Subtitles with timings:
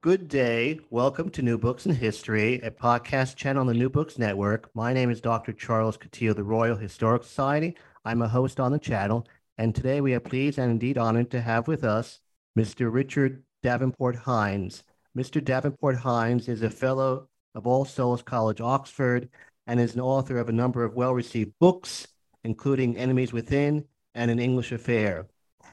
[0.00, 0.78] Good day.
[0.90, 4.70] Welcome to New Books in History, a podcast channel on the New Books Network.
[4.72, 5.52] My name is Dr.
[5.52, 7.76] Charles Coutinho of the Royal Historic Society.
[8.04, 9.26] I'm a host on the channel,
[9.58, 12.20] and today we are pleased and indeed honored to have with us
[12.56, 12.92] Mr.
[12.92, 14.84] Richard Davenport Hines.
[15.16, 15.44] Mr.
[15.44, 17.26] Davenport Hines is a fellow
[17.56, 19.28] of All Souls College, Oxford,
[19.66, 22.06] and is an author of a number of well received books,
[22.44, 25.26] including Enemies Within and An English Affair.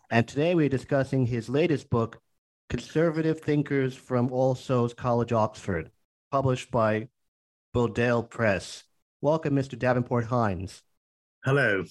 [0.09, 2.23] And today we're discussing his latest book,
[2.75, 5.91] Conservative Thinkers from All Souls College, Oxford,
[6.29, 7.07] published by
[7.73, 8.83] Bodleian Press.
[9.21, 9.79] Welcome, Mr.
[9.79, 10.83] Davenport Hines.
[11.45, 11.85] Hello.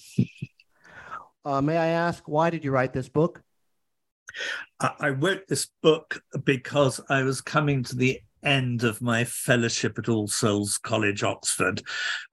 [1.43, 3.41] Uh, may I ask, why did you write this book?
[4.79, 10.07] I wrote this book because I was coming to the end of my fellowship at
[10.07, 11.81] All Souls College, Oxford,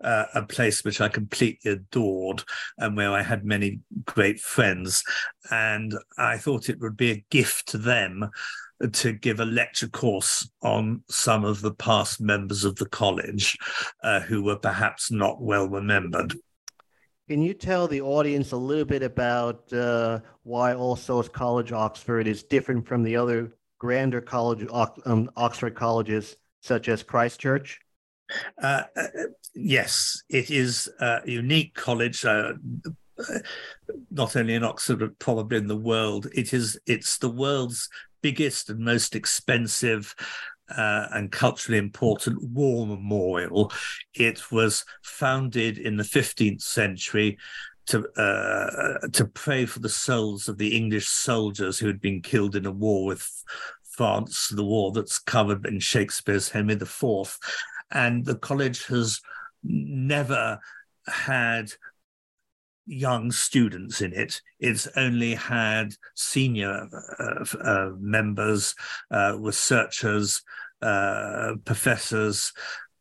[0.02, 2.44] uh, a place which I completely adored
[2.78, 5.02] and where I had many great friends.
[5.50, 8.30] And I thought it would be a gift to them
[8.92, 13.56] to give a lecture course on some of the past members of the college
[14.02, 16.34] uh, who were perhaps not well remembered.
[17.28, 22.27] Can you tell the audience a little bit about uh, why All Souls College, Oxford
[22.27, 23.52] is different from the other
[23.83, 24.64] grander college,
[25.06, 27.80] um, Oxford colleges, such as Christ Church?
[28.62, 29.06] Uh, uh,
[29.56, 32.24] yes, it is a unique college.
[32.24, 32.52] Uh,
[34.12, 36.28] not only in Oxford, but probably in the world.
[36.33, 36.78] It is.
[36.86, 37.89] It's the world's
[38.22, 40.14] biggest and most expensive
[40.70, 43.72] uh, and culturally important war memorial.
[44.14, 47.36] It was founded in the 15th century
[47.87, 52.57] to uh, to pray for the souls of the English soldiers who had been killed
[52.57, 53.29] in a war with
[53.83, 57.39] France, the war that's covered in Shakespeare's Henry IV,
[57.91, 59.20] and the college has
[59.63, 60.59] never
[61.07, 61.73] had
[62.87, 64.41] young students in it.
[64.59, 66.89] It's only had senior
[67.19, 68.75] uh, uh, members,
[69.11, 70.43] uh, researchers,
[70.83, 72.53] uh, professors,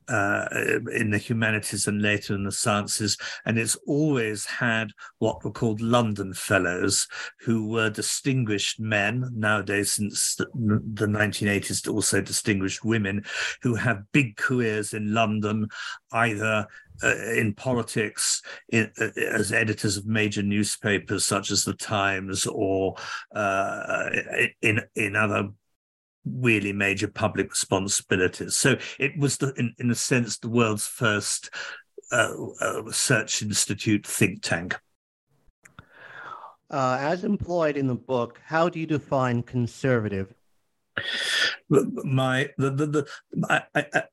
[0.08, 0.46] uh,
[0.94, 3.18] in the humanities and later in the sciences.
[3.46, 7.08] And it's always had what were called London Fellows,
[7.40, 13.24] who were distinguished men, nowadays since the, the 1980s, also distinguished women,
[13.62, 15.68] who have big careers in London,
[16.12, 16.68] either
[17.04, 22.96] uh, in politics, in, uh, as editors of major newspapers such as the Times, or
[23.34, 24.10] uh,
[24.62, 25.50] in in other
[26.26, 28.56] really major public responsibilities.
[28.56, 31.50] So it was, the, in, in a sense, the world's first
[32.12, 34.80] uh, uh, research institute think tank.
[36.70, 40.34] Uh, as employed in the book, how do you define conservative?
[41.70, 43.08] My the the, the
[43.50, 44.04] I, I,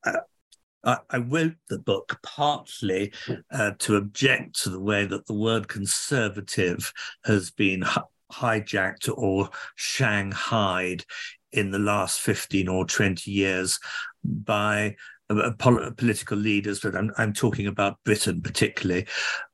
[0.84, 3.12] I, I wrote the book partly
[3.52, 6.92] uh, to object to the way that the word conservative
[7.25, 7.84] has been
[8.32, 11.04] hijacked or shanghaied
[11.53, 13.78] in the last 15 or 20 years
[14.25, 14.97] by
[15.31, 19.06] uh, political leaders, but I'm, I'm, talking about Britain particularly,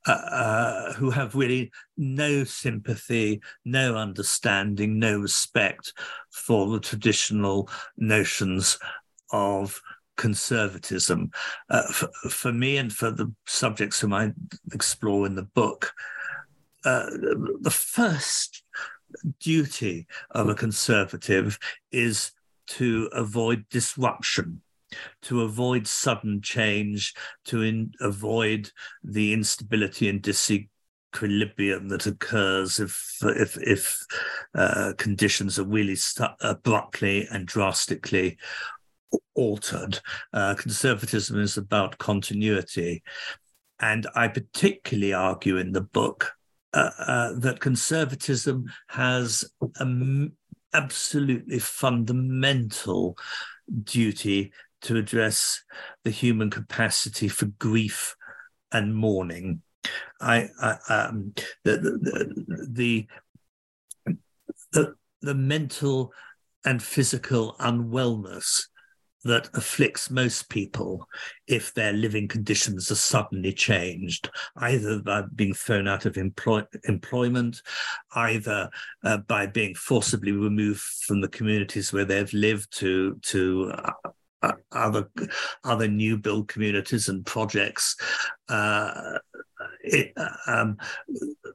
[0.06, 5.92] uh, uh, who have really no sympathy, no understanding, no respect
[6.30, 8.78] for the traditional notions
[9.32, 9.80] of
[10.16, 11.30] conservatism.
[11.68, 14.32] Uh, for, for, me and for the subjects whom I
[14.72, 15.92] explore in the book,
[16.84, 17.06] uh,
[17.60, 18.62] the first
[19.40, 21.58] duty of a conservative
[21.92, 22.32] is
[22.66, 24.62] to avoid disruption,
[25.22, 27.14] to avoid sudden change,
[27.46, 28.70] to in, avoid
[29.02, 34.06] the instability and disequilibrium that occurs if if if
[34.54, 38.38] uh, conditions are really stu- abruptly and drastically
[39.34, 40.00] altered.
[40.32, 43.02] Uh, conservatism is about continuity,
[43.80, 46.32] and I particularly argue in the book
[46.74, 49.44] uh, uh, that conservatism has
[49.76, 50.32] an
[50.72, 53.16] absolutely fundamental
[53.84, 55.62] duty to address
[56.02, 58.16] the human capacity for grief
[58.72, 59.62] and mourning.
[60.20, 61.32] I, I um,
[61.62, 63.06] the, the,
[64.06, 64.14] the,
[64.72, 66.12] the, the mental
[66.64, 68.64] and physical unwellness
[69.24, 71.08] that afflicts most people
[71.46, 77.62] if their living conditions are suddenly changed, either by being thrown out of employ- employment,
[78.14, 78.68] either
[79.04, 83.92] uh, by being forcibly removed from the communities where they've lived to to uh,
[84.42, 85.10] uh other
[85.64, 87.96] other new build communities and projects.
[89.64, 90.12] Uh, it,
[90.46, 90.76] um,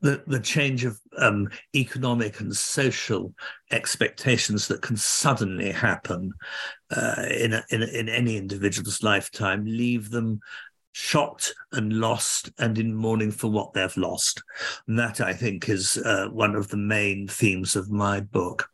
[0.02, 3.34] the the change of um, economic and social
[3.72, 6.34] expectations that can suddenly happen
[6.96, 10.40] uh, in, a, in a, in any individual's lifetime leave them
[10.92, 14.44] shocked and lost and in mourning for what they've lost.
[14.88, 18.70] And that I think is uh, one of the main themes of my book.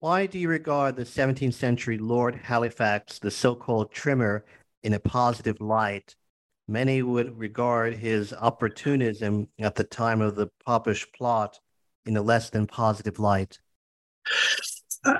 [0.00, 4.44] Why do you regard the 17th century Lord Halifax, the so called trimmer,
[4.82, 6.14] in a positive light
[6.68, 11.58] Many would regard his opportunism at the time of the Popish plot
[12.04, 13.58] in a less than positive light.
[15.02, 15.14] Uh,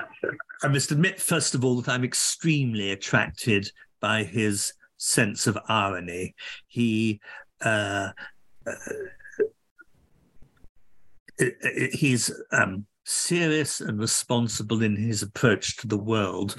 [0.62, 6.34] I must admit, first of all, that I'm extremely attracted by his sense of irony.
[6.66, 7.20] He
[7.62, 8.10] uh,
[8.66, 8.72] uh,
[11.92, 16.56] he's um, serious and responsible in his approach to the world,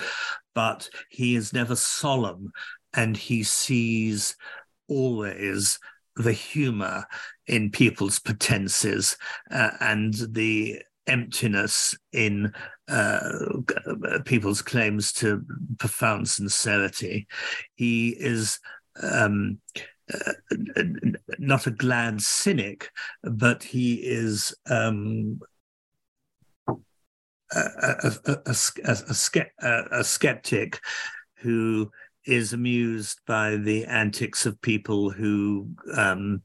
[0.55, 2.51] but he is never solemn,
[2.93, 4.35] and he sees
[4.89, 5.79] always
[6.15, 7.05] the humor
[7.47, 9.17] in people's pretenses
[9.51, 12.53] uh, and the emptiness in
[12.87, 13.21] uh,
[14.25, 15.43] people's claims to
[15.77, 17.27] profound sincerity.
[17.75, 18.59] He is
[19.01, 19.59] um,
[20.13, 20.33] uh,
[21.39, 22.89] not a glad cynic,
[23.23, 25.39] but he is um,
[27.51, 28.97] a, a, a,
[29.91, 30.79] a, skeptic
[31.37, 31.91] who
[32.29, 36.41] is amused by the antics of people who um,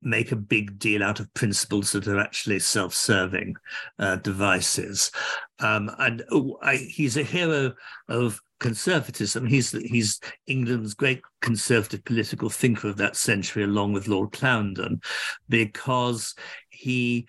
[0.00, 3.54] make a big deal out of principles that are actually self-serving
[3.98, 5.10] uh, devices.
[5.58, 7.74] Um, and oh, I, he's a hero
[8.08, 9.46] of conservatism.
[9.46, 15.00] He's he's England's great conservative political thinker of that century, along with Lord Clarendon,
[15.48, 16.34] because
[16.70, 17.26] he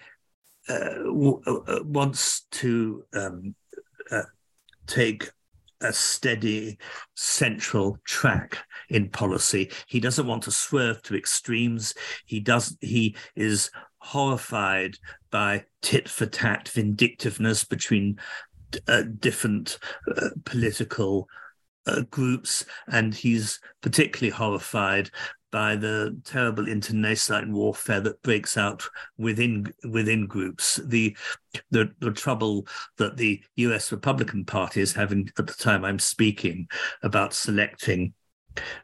[0.67, 3.55] uh, w- uh, wants to um,
[4.11, 4.29] uh,
[4.87, 5.29] take
[5.81, 6.77] a steady
[7.15, 8.57] central track
[8.89, 9.71] in policy.
[9.87, 11.93] He doesn't want to swerve to extremes.
[12.25, 12.77] He does.
[12.81, 14.95] He is horrified
[15.31, 18.19] by tit for tat vindictiveness between
[18.87, 19.77] uh, different
[20.15, 21.27] uh, political
[21.87, 25.09] uh, groups, and he's particularly horrified
[25.51, 28.87] by the terrible internecine warfare that breaks out
[29.17, 30.79] within within groups.
[30.85, 31.15] The,
[31.71, 32.67] the the trouble
[32.97, 33.91] that the U.S.
[33.91, 36.67] Republican Party is having at the time I'm speaking
[37.03, 38.13] about selecting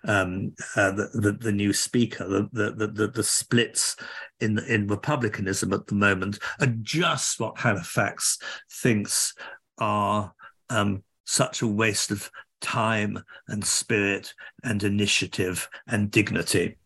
[0.06, 3.96] um, uh, the, the, the new speaker, the, the the the splits
[4.40, 8.38] in in republicanism at the moment are just what Halifax
[8.72, 9.34] thinks
[9.78, 10.34] are
[10.70, 12.30] um, such a waste of
[12.62, 16.78] time and spirit and initiative and dignity.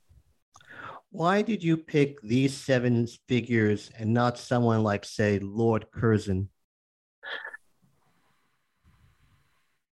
[1.11, 6.49] Why did you pick these seven figures and not someone like, say, Lord Curzon?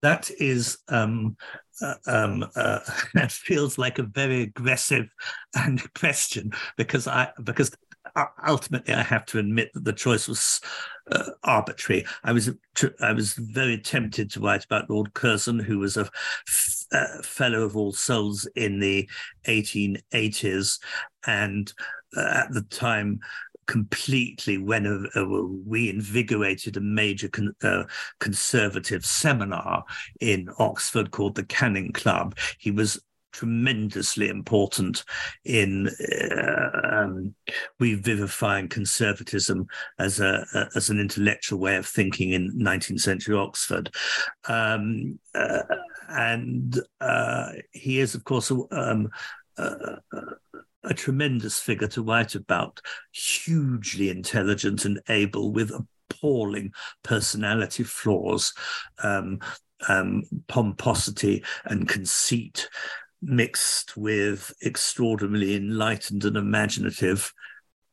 [0.03, 1.37] That is um,
[1.81, 2.79] uh, um, uh,
[3.15, 5.07] that feels like a very aggressive
[5.55, 7.71] and question because I because
[8.47, 10.61] ultimately, I have to admit that the choice was
[11.11, 12.05] uh, arbitrary.
[12.23, 12.51] I was
[13.01, 16.09] I was very tempted to write about Lord Curzon, who was a,
[16.47, 19.09] f- fellow of All Souls in the
[19.47, 20.79] 1880s,
[21.25, 21.71] and
[22.15, 23.19] uh, at the time
[23.67, 27.83] completely when uh, reinvigorated a major con- uh,
[28.19, 29.83] conservative seminar
[30.21, 32.37] in Oxford called the Canning Club.
[32.57, 32.99] He was
[33.37, 35.03] tremendously important
[35.45, 37.35] in uh, um,
[37.79, 39.67] revivifying conservatism
[39.99, 43.93] as a, a, as an intellectual way of thinking in 19th century Oxford.
[44.47, 45.61] Um, uh,
[46.09, 49.09] and uh, he is, of course, um,
[49.59, 55.71] a tremendous figure to write about, hugely intelligent and able with
[56.09, 56.71] appalling
[57.03, 58.53] personality flaws,
[59.03, 59.39] um,
[59.87, 62.69] um, pomposity and conceit
[63.21, 67.33] mixed with extraordinarily enlightened and imaginative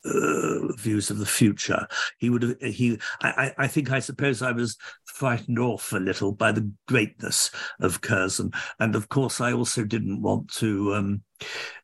[0.05, 1.87] uh, views of the future.
[2.19, 6.31] He would have, he, I, I think, I suppose I was frightened off a little
[6.31, 8.51] by the greatness of Curzon.
[8.79, 11.23] And of course, I also didn't want to, um,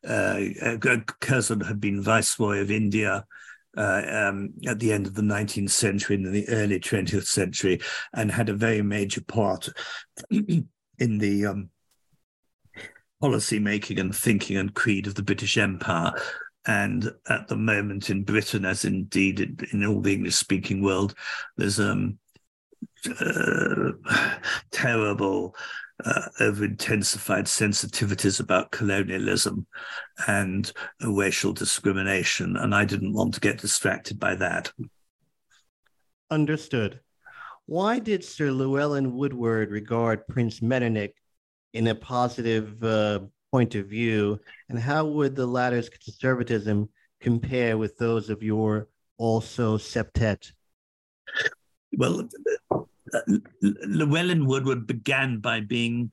[0.06, 0.76] uh, uh
[1.20, 3.24] Curzon had been Viceroy of India.
[3.74, 7.80] Uh, um, at the end of the 19th century and in the early 20th century,
[8.12, 9.66] and had a very major part
[10.30, 10.68] in
[10.98, 11.70] the um,
[13.22, 16.12] policy making and thinking and creed of the British Empire.
[16.66, 21.14] And at the moment in Britain, as indeed in, all the English speaking world,
[21.56, 22.18] there's um,
[23.20, 23.92] uh,
[24.72, 25.54] terrible,
[26.04, 29.66] uh, over intensified sensitivities about colonialism
[30.26, 32.56] and racial discrimination.
[32.56, 34.72] And I didn't want to get distracted by that.
[36.28, 37.00] Understood.
[37.66, 41.14] Why did Sir Llewellyn Woodward regard Prince Metternich
[41.72, 44.40] in a positive uh, point of view?
[44.68, 46.88] And how would the latter's conservatism
[47.20, 48.88] compare with those of your
[49.18, 50.52] also septet?
[51.96, 52.28] Well,
[53.62, 56.10] Llewellyn Woodward began by being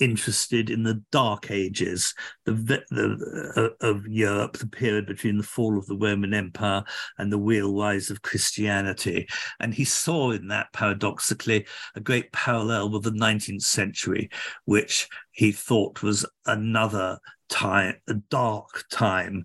[0.00, 2.14] interested in the Dark Ages,
[2.44, 6.82] the, the uh, of Europe, the period between the fall of the Roman Empire
[7.18, 9.28] and the real rise of Christianity,
[9.60, 14.30] and he saw in that paradoxically a great parallel with the 19th century,
[14.64, 19.44] which he thought was another time, a dark time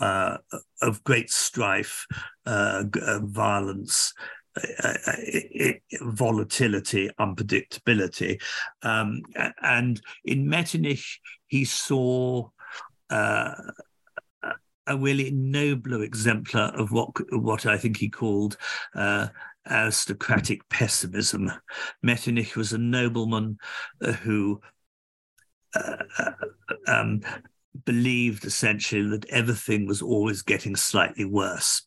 [0.00, 0.36] uh,
[0.82, 2.06] of great strife,
[2.44, 4.12] uh, uh violence,
[6.02, 8.40] volatility, unpredictability.
[8.82, 9.22] Um,
[9.62, 12.48] and in Metternich, he saw
[13.10, 13.54] uh,
[14.86, 18.56] a really nobler exemplar of what what I think he called
[18.94, 19.28] uh,
[19.68, 21.50] aristocratic pessimism.
[22.02, 23.58] Metternich was a nobleman
[24.02, 24.60] uh, who
[25.74, 25.96] uh,
[26.86, 27.20] um,
[27.84, 31.85] believed essentially that everything was always getting slightly worse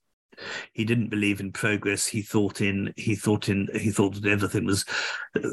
[0.74, 2.08] he didn't believe in progress.
[2.08, 4.86] He thought in he thought in he thought that everything was
[5.36, 5.50] uh,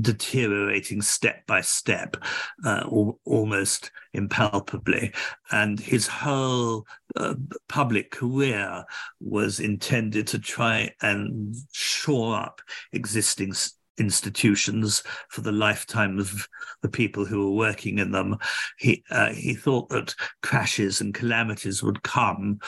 [0.00, 2.16] deteriorating step by step,
[2.64, 2.84] uh,
[3.24, 5.12] almost impalpably,
[5.50, 7.34] and his whole uh,
[7.68, 8.84] public career
[9.20, 12.60] was intended to try and shore up
[12.92, 13.54] existing
[13.98, 16.48] institutions for the lifetime of
[16.82, 18.36] the people who were working in them.
[18.78, 22.60] He uh, he thought that crashes and calamities would come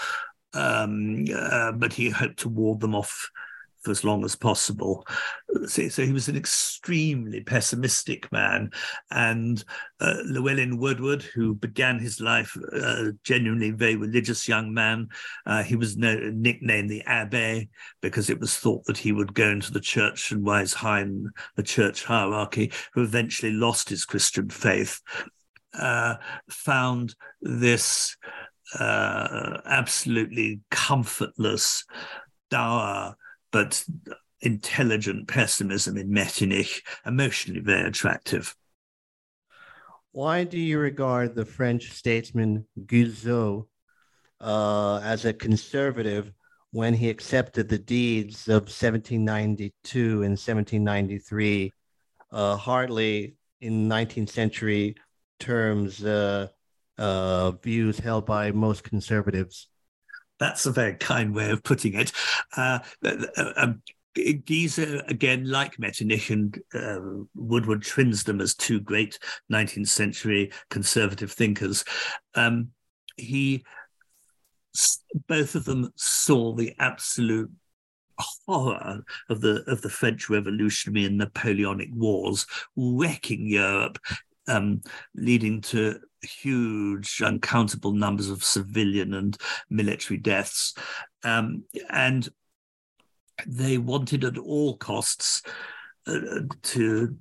[0.58, 3.30] um, uh, but he hoped to ward them off
[3.82, 5.06] for as long as possible.
[5.66, 8.70] So, so he was an extremely pessimistic man.
[9.10, 9.64] And
[10.00, 15.08] uh, Llewellyn Woodward, who began his life a uh, genuinely very religious young man,
[15.46, 17.68] uh, he was no, nicknamed the Abbe
[18.00, 21.30] because it was thought that he would go into the church and rise high in
[21.54, 25.00] the church hierarchy, who eventually lost his Christian faith.
[25.78, 26.16] Uh,
[26.48, 28.16] found this
[28.78, 31.84] uh, absolutely comfortless,
[32.50, 33.16] dour,
[33.50, 33.84] but
[34.40, 38.54] intelligent pessimism in Metternich, emotionally very attractive.
[40.12, 43.66] Why do you regard the French statesman Guizot
[44.40, 46.32] uh, as a conservative
[46.70, 51.72] when he accepted the deeds of 1792 and 1793,
[52.30, 54.94] uh, hardly in 19th century
[55.40, 56.48] terms uh,
[56.98, 59.68] uh, views held by most conservatives.
[60.38, 62.12] That's a very kind way of putting it.
[62.56, 63.82] Uh, uh, um,
[64.16, 69.18] Guizot, again, like Metternich and uh, Woodward, trins them as two great
[69.52, 71.84] 19th century conservative thinkers.
[72.34, 72.68] Um,
[73.16, 73.64] he,
[75.28, 77.50] both of them saw the absolute
[78.46, 83.98] horror of the of the French Revolutionary and Napoleonic Wars wrecking Europe,
[84.48, 84.80] um,
[85.14, 89.36] leading to huge, uncountable numbers of civilian and
[89.70, 90.74] military deaths.
[91.22, 92.28] Um, and
[93.46, 95.42] they wanted at all costs
[96.06, 97.16] uh, to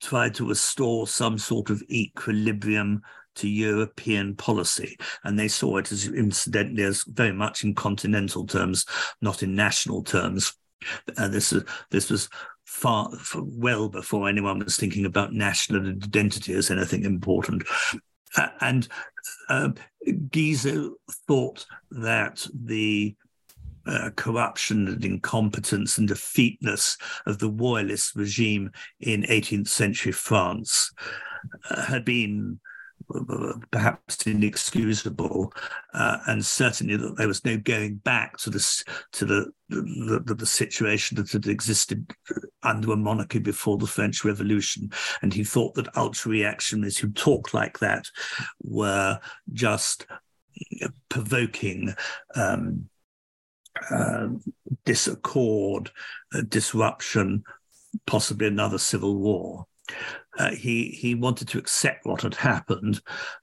[0.00, 3.02] try to restore some sort of equilibrium
[3.36, 4.96] to European policy.
[5.24, 8.86] And they saw it as incidentally as very much in continental terms,
[9.20, 10.54] not in national terms.
[11.16, 11.60] Uh, this, uh,
[11.90, 12.28] this was
[12.70, 17.64] far, well before anyone was thinking about national identity as anything important.
[18.36, 18.86] Uh, and
[19.48, 19.70] uh,
[20.06, 20.92] Guizot
[21.26, 23.16] thought that the
[23.86, 26.96] uh, corruption and incompetence and defeatness
[27.26, 30.92] of the royalist regime in 18th century France
[31.70, 32.60] uh, had been
[33.70, 35.52] perhaps inexcusable,
[35.94, 40.34] uh, and certainly that there was no going back to this to the the, the
[40.34, 42.12] the, situation that had existed
[42.62, 44.90] under a monarchy before the French Revolution.
[45.22, 48.06] And he thought that ultra reactionaries who talked like that
[48.62, 49.20] were
[49.52, 50.06] just
[51.08, 51.94] provoking.
[52.34, 52.88] Um,
[53.88, 54.26] uh,
[54.84, 55.92] disaccord,
[56.34, 57.44] uh, disruption,
[58.04, 59.66] possibly another civil war
[60.38, 63.00] uh, he he wanted to accept what had happened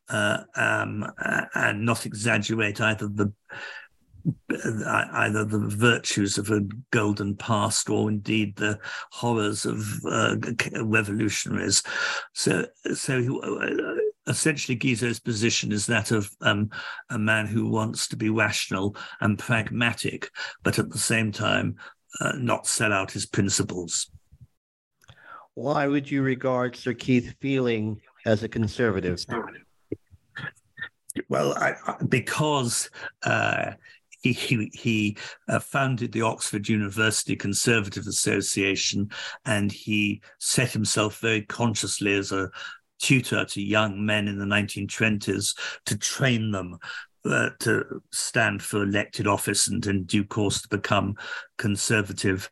[0.10, 1.06] uh, um,
[1.56, 3.32] and not exaggerate either the
[4.54, 6.62] uh, either the virtues of a
[6.92, 8.78] golden past or indeed the
[9.12, 10.36] horrors of uh,
[10.82, 11.84] revolutionaries.
[12.34, 13.96] So, so he, uh,
[14.28, 16.70] essentially Guizot's position is that of um,
[17.10, 20.30] a man who wants to be rational and pragmatic,
[20.64, 21.78] but at the same time
[22.20, 24.10] uh, not sell out his principles.
[25.58, 29.26] Why would you regard Sir Keith Feiling as a conservative?
[31.30, 31.74] Well, I,
[32.08, 32.92] because
[33.24, 33.72] uh,
[34.22, 35.18] he he, he
[35.50, 39.10] uh, founded the Oxford University Conservative Association,
[39.46, 42.52] and he set himself very consciously as a
[43.00, 46.78] tutor to young men in the 1920s to train them
[47.26, 51.16] uh, to stand for elected office and in due course to become
[51.58, 52.48] conservative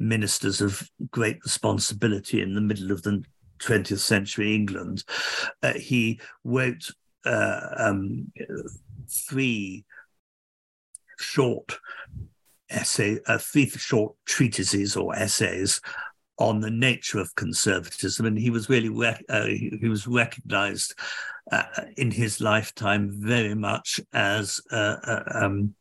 [0.00, 3.22] ministers of great responsibility in the middle of the
[3.60, 5.04] 20th century England.
[5.62, 6.90] Uh, he wrote
[7.24, 8.32] uh, um,
[9.08, 9.84] three
[11.18, 11.78] short
[12.70, 15.80] essay, uh, three short treatises or essays
[16.38, 20.94] on the nature of conservatism, and he was really rec- uh, he was recognised
[21.52, 21.64] uh,
[21.98, 24.96] in his lifetime very much as uh,
[25.34, 25.74] um,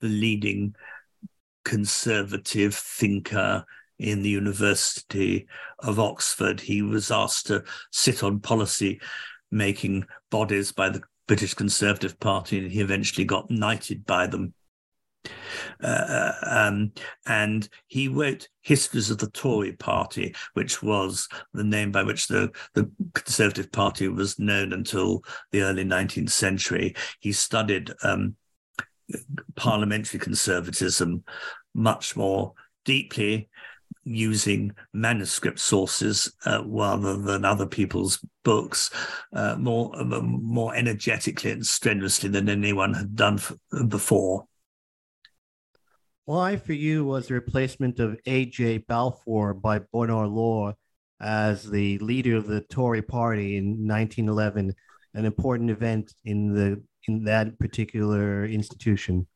[0.00, 0.74] the leading
[1.70, 3.64] conservative thinker
[4.00, 5.46] in the University
[5.78, 6.60] of Oxford.
[6.60, 7.62] He was asked to
[7.92, 9.00] sit on policy
[9.52, 14.52] making bodies by the British Conservative Party, and he eventually got knighted by them.
[15.80, 16.90] Uh, um,
[17.26, 22.50] and he wrote Histories of the Tory Party, which was the name by which the,
[22.74, 25.22] the Conservative Party was known until
[25.52, 26.96] the early 19th century.
[27.20, 28.34] He studied um,
[29.56, 31.24] parliamentary conservatism
[31.74, 33.48] much more deeply
[34.04, 38.90] using manuscript sources uh, rather than other people's books
[39.34, 43.38] uh, more uh, more energetically and strenuously than anyone had done
[43.88, 44.46] before.
[46.24, 48.78] Why, for you, was the replacement of A.J.
[48.86, 50.74] Balfour by Bonar Law
[51.20, 54.74] as the leader of the Tory party in 1911
[55.14, 59.26] an important event in the in that particular institution?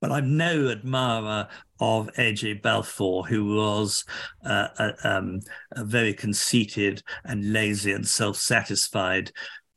[0.00, 1.48] Well, I'm no admirer
[1.80, 2.54] of A.J.
[2.54, 4.04] Balfour, who was
[4.44, 5.40] uh, a, um,
[5.72, 9.32] a, very conceited and lazy and self-satisfied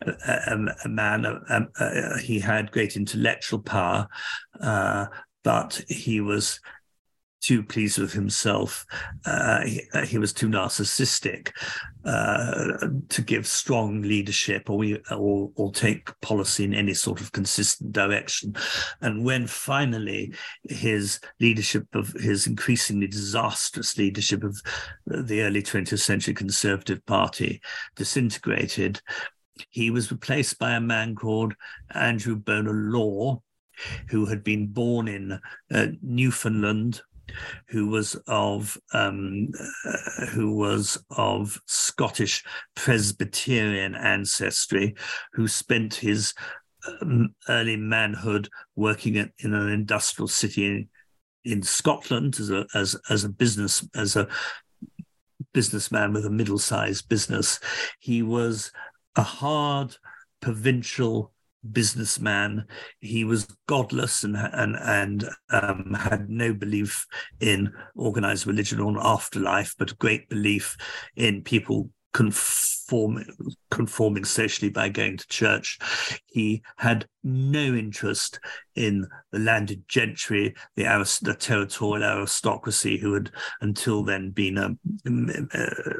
[0.06, 1.26] uh, a, a, man.
[1.50, 4.08] Um, uh, he had great intellectual power,
[4.62, 5.08] uh,
[5.44, 6.60] but he was
[7.42, 8.86] too pleased with himself.
[9.26, 11.52] Uh, he, uh, he, was too narcissistic
[12.06, 17.92] uh, to give strong leadership or, or, or take policy in any sort of consistent
[17.92, 18.56] direction.
[19.02, 24.60] And when finally his leadership of his increasingly disastrous leadership of
[25.06, 27.62] the early 20th century Conservative Party
[27.96, 29.02] disintegrated,
[29.70, 31.54] he was replaced by a man called
[31.92, 33.42] Andrew Bonar Law,
[34.10, 35.40] who had been born in
[35.72, 37.02] uh, Newfoundland,
[37.68, 39.50] who was of um,
[39.86, 42.44] uh, who was of Scottish
[42.76, 44.96] Presbyterian ancestry,
[45.34, 46.34] who spent his
[47.02, 50.90] um, early manhood working in an industrial city in,
[51.44, 54.28] in Scotland as a as as a business as a
[55.54, 57.60] businessman with a middle-sized business.
[58.00, 58.72] He was
[59.16, 59.98] a hard
[60.40, 61.32] provincial
[61.72, 62.66] businessman.
[63.00, 67.06] He was godless and and and um, had no belief
[67.40, 70.78] in organized religion or an afterlife, but a great belief
[71.16, 73.28] in people conforming
[73.70, 75.78] conforming socially by going to church.
[76.26, 78.40] He had no interest
[78.76, 84.76] in the landed gentry, the, arist- the territorial aristocracy, who had until then been a,
[85.06, 85.94] a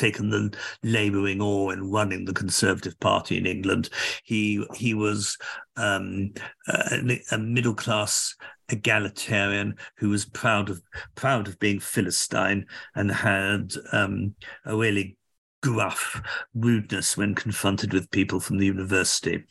[0.00, 3.90] taken the labouring oar in running the Conservative Party in England.
[4.24, 5.36] He he was
[5.76, 6.32] um,
[6.68, 8.34] a, a middle class
[8.70, 10.80] egalitarian who was proud of
[11.14, 14.34] proud of being Philistine and had um,
[14.64, 15.16] a really
[15.62, 16.22] gruff
[16.54, 19.44] rudeness when confronted with people from the university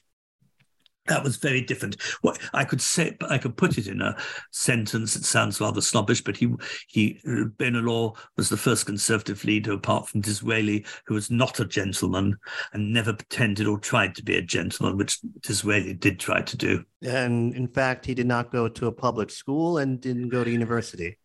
[1.10, 2.02] that was very different.
[2.22, 4.15] What I could say, I could put it in a
[4.52, 5.15] sentence.
[5.15, 6.54] It sounds rather snobbish, but he,
[6.88, 7.19] he,
[7.58, 12.38] Bonar was the first conservative leader, apart from Disraeli, who was not a gentleman
[12.74, 16.84] and never pretended or tried to be a gentleman, which Disraeli did try to do.
[17.02, 20.50] And in fact, he did not go to a public school and didn't go to
[20.50, 21.17] university.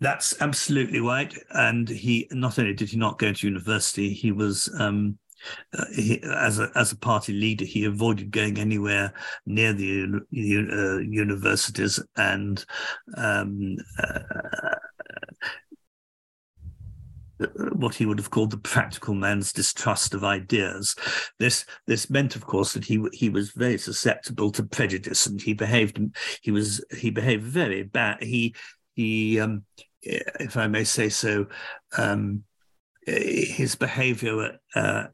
[0.00, 1.34] That's absolutely right.
[1.50, 5.18] And he not only did he not go to university, he was um,
[5.76, 9.12] uh, he, as a as a party leader, he avoided going anywhere
[9.46, 12.64] near the uh, universities and.
[13.16, 14.76] Um, uh,
[17.72, 20.94] what he would have called the practical man's distrust of ideas.
[21.38, 25.54] This this meant, of course, that he he was very susceptible to prejudice, and he
[25.54, 26.00] behaved
[26.42, 28.22] he was he behaved very bad.
[28.22, 28.54] He
[28.94, 29.64] he um,
[30.02, 31.46] if I may say so,
[31.96, 32.44] um,
[33.06, 35.06] his behaviour uh,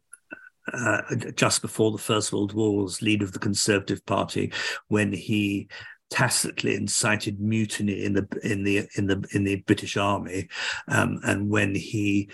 [0.73, 1.03] uh,
[1.35, 4.53] just before the First World War was leader of the Conservative Party
[4.89, 5.69] when he
[6.11, 10.49] tacitly incited mutiny in the in the in the in the British Army,
[10.89, 12.31] um, and when he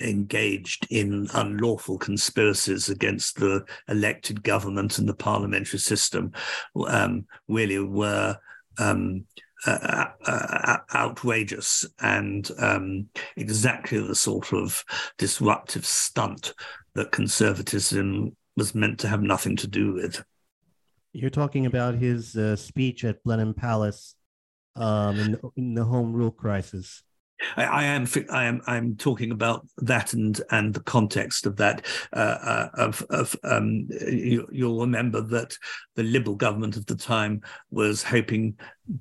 [0.00, 6.32] engaged in unlawful conspiracies against the elected government and the parliamentary system
[6.86, 8.36] um, really were
[8.78, 9.24] um,
[9.66, 14.84] uh, uh, uh, outrageous and um, exactly the sort of
[15.16, 16.52] disruptive stunt
[16.96, 20.24] that conservatism was meant to have nothing to do with.
[21.12, 24.14] You're talking about his uh, speech at Blenheim Palace
[24.74, 27.02] um, in, in the Home Rule crisis.
[27.56, 31.84] I, I, am I am I'm talking about that and and the context of that.
[32.12, 35.56] Uh, uh, of of um, you, will remember that
[35.96, 38.58] the Liberal government of the time was hoping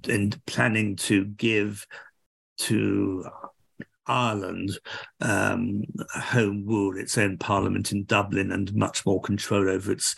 [0.10, 1.88] and planning to give
[2.58, 3.26] to
[4.08, 4.78] Ireland
[5.22, 10.16] um, home rule, its own parliament in Dublin, and much more control over its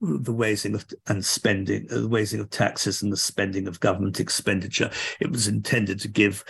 [0.00, 4.90] the raising of and spending, the raising of taxes and the spending of government expenditure.
[5.20, 6.44] It was intended to give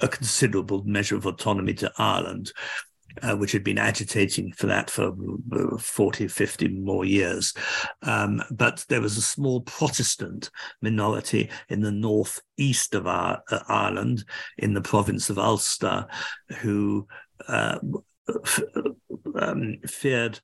[0.00, 2.52] a considerable measure of autonomy to Ireland,
[3.22, 5.14] uh, which had been agitating for that for
[5.52, 7.54] uh, 40, 50 more years.
[8.02, 14.24] Um, but there was a small Protestant minority in the northeast of our, uh, Ireland,
[14.58, 16.06] in the province of Ulster,
[16.60, 17.06] who
[17.48, 17.78] uh,
[19.34, 20.40] um, feared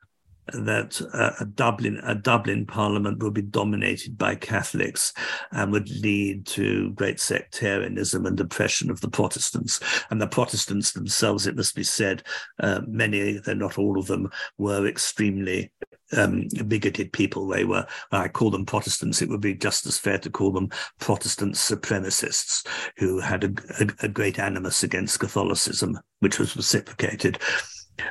[0.52, 5.12] that uh, a Dublin a Dublin Parliament would be dominated by Catholics
[5.52, 9.80] and would lead to great sectarianism and oppression of the Protestants.
[10.10, 12.22] And the Protestants themselves, it must be said,
[12.60, 15.72] uh, many, though not all of them, were extremely
[16.16, 17.46] um, bigoted people.
[17.46, 19.20] They were, I call them Protestants.
[19.20, 24.06] It would be just as fair to call them Protestant supremacists who had a, a,
[24.06, 27.38] a great animus against Catholicism, which was reciprocated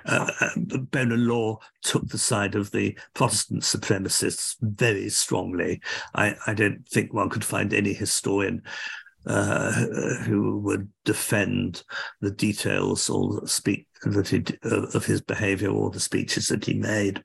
[0.05, 5.81] uh, Bonar Law took the side of the Protestant supremacists very strongly.
[6.15, 8.63] I, I don't think one could find any historian
[9.25, 9.71] uh,
[10.23, 11.83] who would defend
[12.21, 17.23] the details or speak that he, of his behavior or the speeches that he made.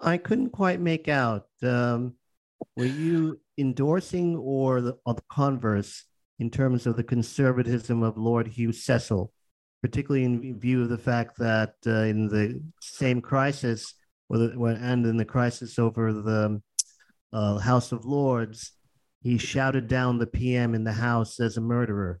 [0.00, 1.46] I couldn't quite make out.
[1.62, 2.14] Um,
[2.74, 6.04] were you endorsing or the, or the converse
[6.38, 9.32] in terms of the conservatism of Lord Hugh Cecil?
[9.82, 13.94] Particularly in view of the fact that uh, in the same crisis,
[14.28, 16.60] and in the crisis over the
[17.32, 18.72] uh, House of Lords,
[19.22, 22.20] he shouted down the PM in the House as a murderer.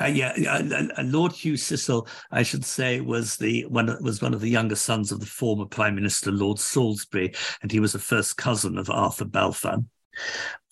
[0.00, 4.40] Uh, yeah, uh, Lord Hugh Cecil, I should say, was the one was one of
[4.40, 8.36] the younger sons of the former Prime Minister Lord Salisbury, and he was a first
[8.36, 9.84] cousin of Arthur Balfour.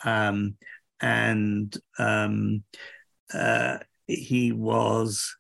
[0.05, 0.57] Um,
[1.01, 2.64] and um,
[3.33, 5.37] uh, he was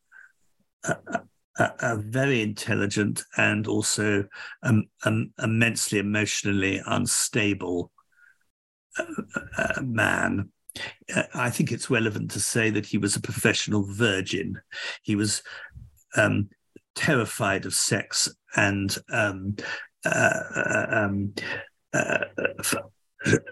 [0.84, 1.20] a,
[1.58, 4.24] a, very intelligent and also
[4.62, 7.90] um, um, immensely emotionally unstable
[8.98, 9.04] uh,
[9.58, 10.50] uh, man.
[11.14, 14.60] Uh, I think it's relevant to say that he was a professional virgin.
[15.02, 15.42] He was
[16.16, 16.48] um,
[16.94, 19.56] terrified of sex and um,
[20.04, 21.34] uh, uh um,
[21.92, 22.24] uh,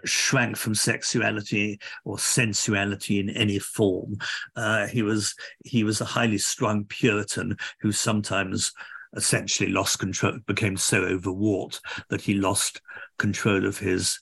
[0.05, 4.17] shrank from sexuality or sensuality in any form.
[4.57, 8.73] Uh, he was he was a highly strung Puritan who sometimes
[9.17, 12.81] essentially lost control, became so overwrought that he lost
[13.19, 14.21] control of his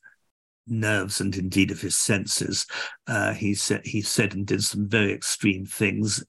[0.69, 2.67] nerves and indeed of his senses.
[3.07, 6.25] Uh, he said he said and did some very extreme things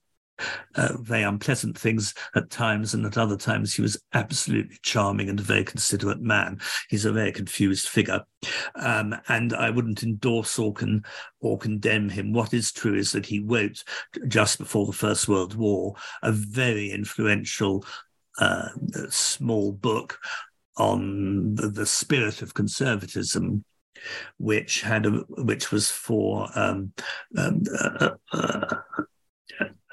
[0.76, 5.40] uh, very unpleasant things at times, and at other times he was absolutely charming and
[5.40, 6.60] a very considerate man.
[6.90, 8.24] He's a very confused figure,
[8.76, 11.06] um, and I wouldn't endorse or con-
[11.42, 12.34] or condemn him.
[12.34, 13.84] What is true is that he wrote
[14.28, 17.86] just before the First World War a very influential
[18.40, 18.70] uh,
[19.10, 20.20] small book
[20.78, 23.64] on the, the spirit of conservatism
[24.38, 26.94] which had a, which was for um,
[27.38, 28.76] um, uh, uh,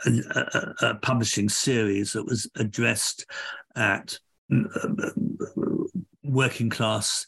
[0.07, 3.27] a, a, publishing series that was addressed
[3.77, 4.19] at
[6.25, 7.27] working class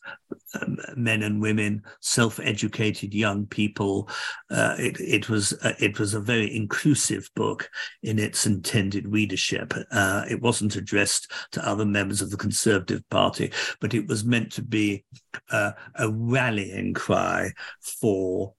[0.60, 4.08] um, men and women, self-educated young people.
[4.50, 7.70] Uh, it, it, was uh, it was a very inclusive book
[8.02, 9.74] in its intended readership.
[9.90, 14.50] Uh, it wasn't addressed to other members of the Conservative Party, but it was meant
[14.52, 15.04] to be
[15.50, 17.52] uh, a rallying cry
[18.00, 18.54] for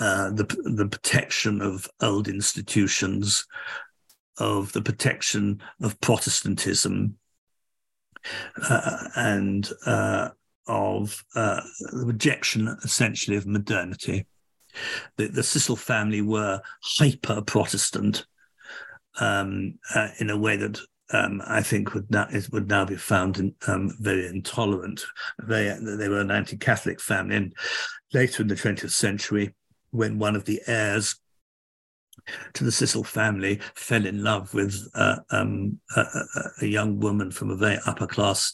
[0.00, 3.46] uh, the the protection of old institutions,
[4.38, 7.16] of the protection of Protestantism,
[8.68, 10.30] uh, and uh,
[10.66, 11.60] of uh,
[11.92, 14.26] the rejection, essentially, of modernity.
[15.16, 18.24] The, the Cecil family were hyper Protestant
[19.18, 20.80] um, uh, in a way that
[21.12, 25.04] um, I think would now would now be found in, um, very intolerant.
[25.42, 27.54] They they were an anti-Catholic family, and
[28.12, 29.54] later in the 20th century,
[29.90, 31.16] when one of the heirs
[32.54, 36.04] to the Cecil family, fell in love with uh, um, a,
[36.60, 38.52] a, young woman from a very upper class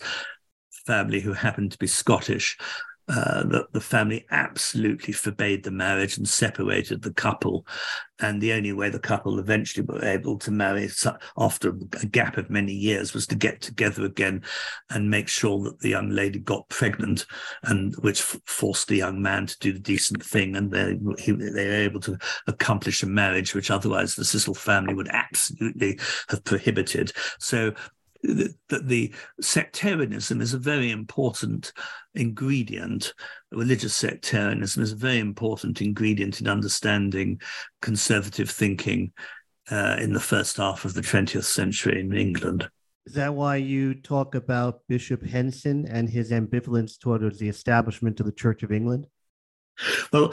[0.87, 2.57] family who happened to be Scottish
[3.09, 7.67] uh, the, the family absolutely forbade the marriage and separated the couple.
[8.19, 10.89] And the only way the couple eventually were able to marry
[11.37, 14.43] after a gap of many years was to get together again
[14.91, 17.27] and make sure that the young lady got pregnant,
[17.65, 20.57] and which forced the young man to do the decent thing.
[20.57, 24.95] And they, he, they were able to accomplish a marriage which otherwise the Cecil family
[24.95, 27.13] would absolutely have prohibited.
[27.39, 27.75] So
[28.23, 31.73] that the sectarianism is a very important
[32.15, 33.15] ingredient.
[33.53, 37.41] Religious sectarianism is a very important ingredient in understanding
[37.83, 39.13] conservative thinking
[39.71, 42.69] uh, in the first half of the 20th century in England.
[43.07, 48.27] Is that why you talk about Bishop Henson and his ambivalence towards the establishment of
[48.27, 49.07] the Church of England?
[50.13, 50.33] Well,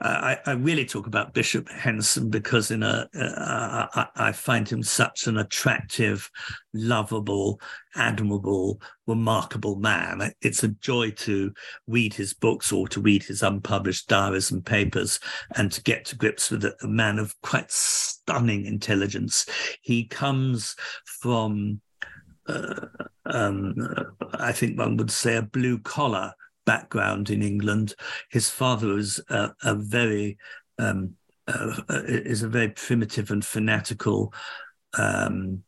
[0.00, 4.82] I, I, really talk about Bishop Henson because in a, uh, I, I find him
[4.82, 6.30] such an attractive,
[6.72, 7.60] lovable,
[7.96, 10.32] admirable, remarkable man.
[10.40, 11.52] It's a joy to
[11.86, 15.20] read his books or to read his unpublished diaries and papers
[15.56, 19.44] and to get to grips with a, a man of quite stunning intelligence.
[19.82, 21.82] He comes from,
[22.46, 22.86] uh,
[23.26, 23.74] um,
[24.32, 26.32] I think one would say, a blue collar
[26.68, 27.94] background in England.
[28.30, 30.36] His father was a, a very
[30.78, 31.14] um,
[31.46, 34.34] uh, is a very primitive and fanatical
[34.98, 35.64] um,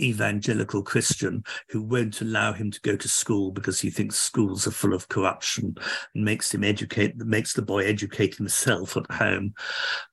[0.00, 4.72] evangelical Christian who won't allow him to go to school because he thinks schools are
[4.72, 5.76] full of corruption
[6.12, 9.54] and makes him educate makes the boy educate himself at home.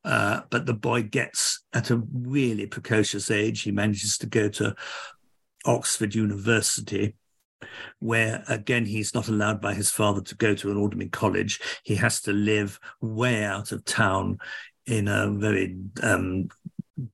[0.06, 3.64] Uh, but the boy gets at a really precocious age.
[3.64, 4.76] He manages to go to
[5.66, 7.16] Oxford University
[8.00, 11.60] where again he's not allowed by his father to go to an ordinary college.
[11.84, 14.38] He has to live way out of town
[14.86, 16.50] in a very um,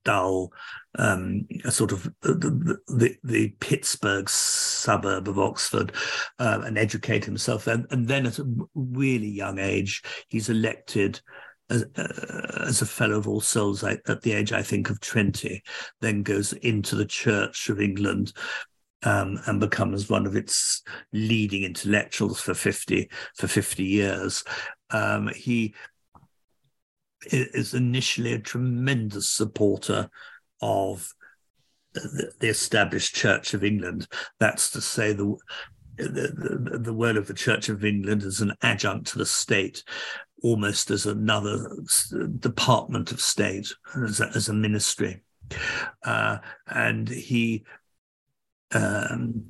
[0.03, 0.51] dull,
[0.97, 5.93] um, a sort of the, the, the, Pittsburgh suburb of Oxford,
[6.39, 7.67] uh, and educate himself.
[7.67, 11.21] And, and then at a really young age, he's elected
[11.69, 15.62] as, uh, as, a fellow of All Souls at the age, I think, of 20,
[16.01, 18.33] then goes into the Church of England,
[19.03, 20.83] um, and becomes one of its
[21.13, 24.43] leading intellectuals for 50 for 50 years.
[24.89, 25.73] Um, he
[27.31, 30.09] is initially a tremendous supporter
[30.62, 31.09] of
[31.93, 34.07] the, established Church of England.
[34.39, 35.35] That's to say, the
[35.97, 39.83] the, the, the word of the Church of England as an adjunct to the state,
[40.41, 41.69] almost as another
[42.39, 43.67] department of state,
[44.01, 45.21] as a, as a ministry.
[46.05, 47.65] Uh, and he
[48.71, 49.45] um,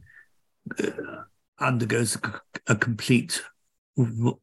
[0.81, 1.23] uh,
[1.59, 3.41] undergoes a, a complete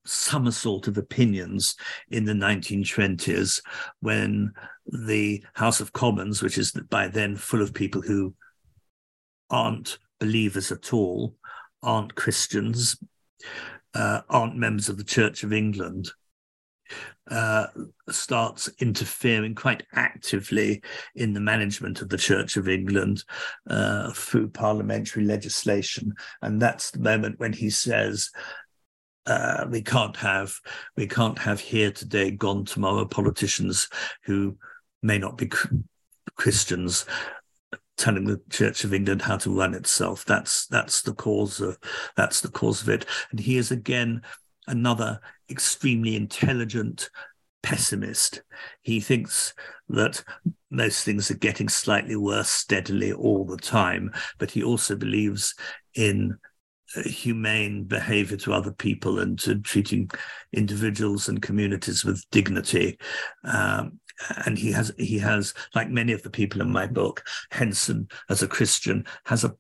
[0.05, 1.77] somersault of opinions
[2.11, 3.61] in the 1920s
[4.01, 4.53] when
[4.87, 8.35] the House of Commons, which is by then full of people who
[9.51, 11.37] aren't believers at all,
[11.83, 12.99] aren't Christians,
[13.95, 16.11] uh, aren't members of the Church of England,
[17.31, 17.66] uh,
[18.09, 20.83] starts interfering quite actively
[21.14, 23.25] in the management of the Church of England
[23.68, 26.12] uh, through parliamentary legislation.
[26.42, 28.31] And that's the moment when he says,
[29.27, 30.55] uh, we can't have
[30.96, 33.88] we can't have here today, gone tomorrow politicians
[34.22, 34.57] who
[35.03, 35.51] may not be
[36.37, 37.07] Christians
[37.96, 40.25] telling the Church of England how to run itself.
[40.25, 41.79] That's that's the cause of
[42.16, 43.07] that's the cause of it.
[43.31, 44.22] And he is again
[44.66, 47.11] another extremely intelligent
[47.62, 48.42] pessimist.
[48.83, 49.55] He thinks
[49.88, 50.22] that
[50.70, 55.55] most things are getting slightly worse steadily all the time, but he also believes
[55.94, 56.37] in
[57.05, 60.09] humane behavior to other people and to treating
[60.52, 62.98] individuals and communities with dignity.
[63.44, 64.00] Um,
[64.46, 68.42] and he has he has like many of the people in my book henson as
[68.42, 69.55] a christian has a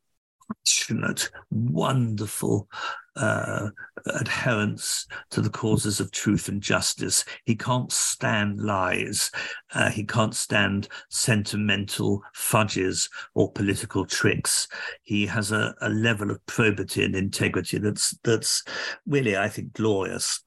[0.48, 2.68] passionate, wonderful
[3.16, 3.70] uh,
[4.06, 7.24] adherence to the causes of truth and justice.
[7.44, 9.30] He can't stand lies.
[9.74, 14.68] Uh, he can't stand sentimental fudges or political tricks.
[15.02, 18.62] He has a, a level of probity and integrity that's that's
[19.06, 20.42] really, I think, glorious.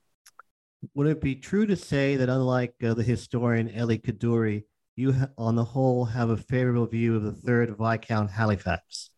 [0.93, 4.63] Would it be true to say that, unlike uh, the historian Elie Kedourie,
[4.95, 9.09] you, on the whole, have a favorable view of the third Viscount Halifax?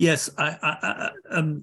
[0.00, 1.62] Yes, I, I, I um,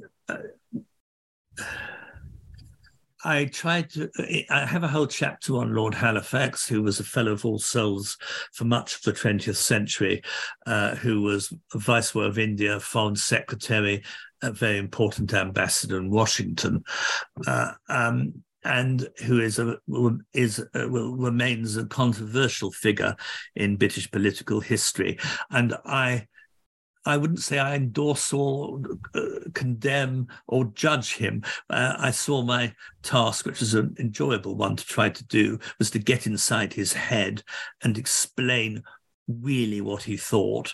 [3.26, 4.12] I tried to.
[4.52, 8.16] I have a whole chapter on Lord Halifax, who was a Fellow of All Souls
[8.54, 10.22] for much of the 20th century,
[10.68, 14.04] uh, who was Viceroy of India, Foreign Secretary,
[14.44, 16.84] a very important ambassador in Washington.
[17.48, 19.78] Uh, um, and who is a
[20.36, 23.16] is a, remains a controversial figure
[23.56, 25.18] in British political history.
[25.50, 26.28] And I
[27.08, 28.82] I wouldn't say I endorse or
[29.16, 29.22] uh,
[29.54, 31.44] condemn or judge him.
[31.70, 35.90] Uh, I saw my task, which was an enjoyable one to try to do, was
[35.92, 37.44] to get inside his head
[37.82, 38.84] and explain
[39.28, 40.74] really what he thought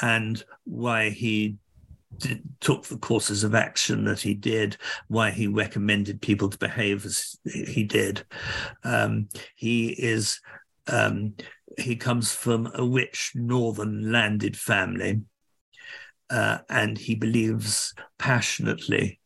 [0.00, 1.56] and why he
[2.18, 4.76] did, took the courses of action that he did,
[5.08, 8.24] why he recommended people to behave as he did.
[8.84, 10.38] Um, he is
[10.88, 11.34] um,
[11.78, 15.22] he comes from a rich northern landed family
[16.32, 19.20] uh, and he believes passionately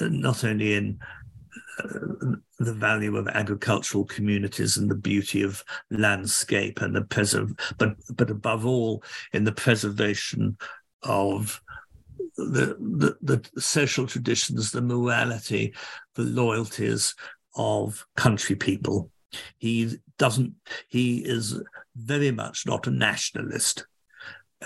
[0.00, 0.98] uh, not only in
[1.78, 7.94] uh, the value of agricultural communities and the beauty of landscape and the preserve, but
[8.16, 10.56] but above all in the preservation
[11.04, 11.62] of
[12.36, 15.72] the, the, the social traditions, the morality,
[16.14, 17.14] the loyalties
[17.54, 19.10] of country people.
[19.58, 20.54] He doesn't.
[20.88, 21.60] He is
[21.94, 23.86] very much not a nationalist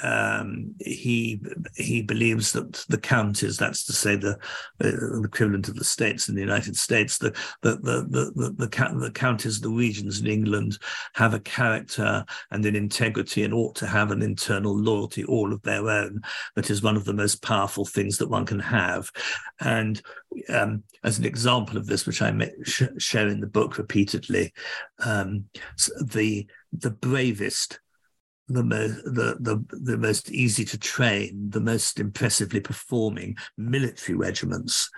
[0.02, 1.40] um, he
[1.76, 4.38] he believes that the counties, that's to say the,
[4.82, 7.30] uh, equivalent of the states in the United States, the
[7.62, 10.78] the the the, the, the, the counties, the regions in England
[11.14, 15.62] have a character and an integrity and ought to have an internal loyalty all of
[15.62, 16.20] their own.
[16.54, 19.10] That is one of the most powerful things that one can have.
[19.60, 20.00] And
[20.48, 24.52] um, as an example of this, which I sh- share in the book repeatedly,
[25.00, 25.46] um,
[26.00, 27.80] the the bravest
[28.48, 34.90] the most the, the the most easy to train, the most impressively performing military regiments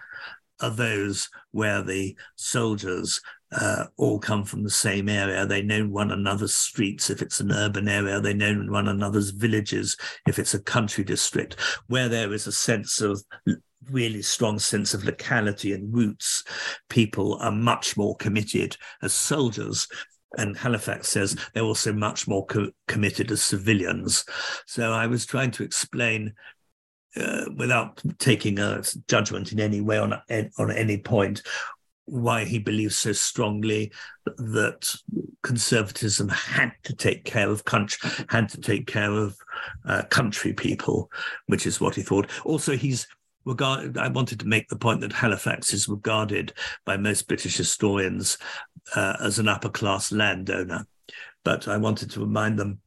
[0.61, 3.21] are those where the soldiers
[3.53, 5.45] uh, all come from the same area.
[5.45, 8.21] They know one another's streets if it's an urban area.
[8.21, 9.97] They know one another's villages
[10.29, 11.57] if it's a country district.
[11.89, 13.23] Where there is a sense of
[13.91, 16.45] really strong sense of locality and roots,
[16.89, 19.89] people are much more committed as soldiers
[20.39, 24.25] and Halifax says they're also much more co- committed as civilians.
[24.67, 26.35] So I was trying to explain,
[27.17, 30.15] uh, without taking a judgment in any way on
[30.59, 31.43] on any point,
[32.11, 33.93] why he believes so strongly
[34.25, 34.93] that
[35.43, 39.37] conservatism had to take care of country, had to take care of
[39.85, 41.11] uh, country people,
[41.47, 42.29] which is what he thought.
[42.45, 43.07] Also, he's
[43.45, 43.99] regarded.
[43.99, 46.53] I wanted to make the point that Halifax is regarded
[46.85, 48.39] by most British historians
[48.95, 50.87] uh, as an upper class landowner.
[51.45, 52.81] But I wanted to remind them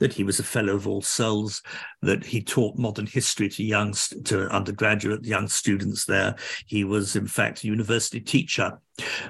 [0.00, 1.62] that he was a fellow of all souls,
[2.02, 3.94] that he taught modern history to young
[4.24, 6.34] to undergraduate young students there.
[6.66, 8.78] He was, in fact, a university teacher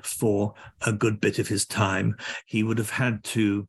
[0.02, 0.54] for
[0.86, 2.16] a good bit of his time.
[2.46, 3.68] He would have had to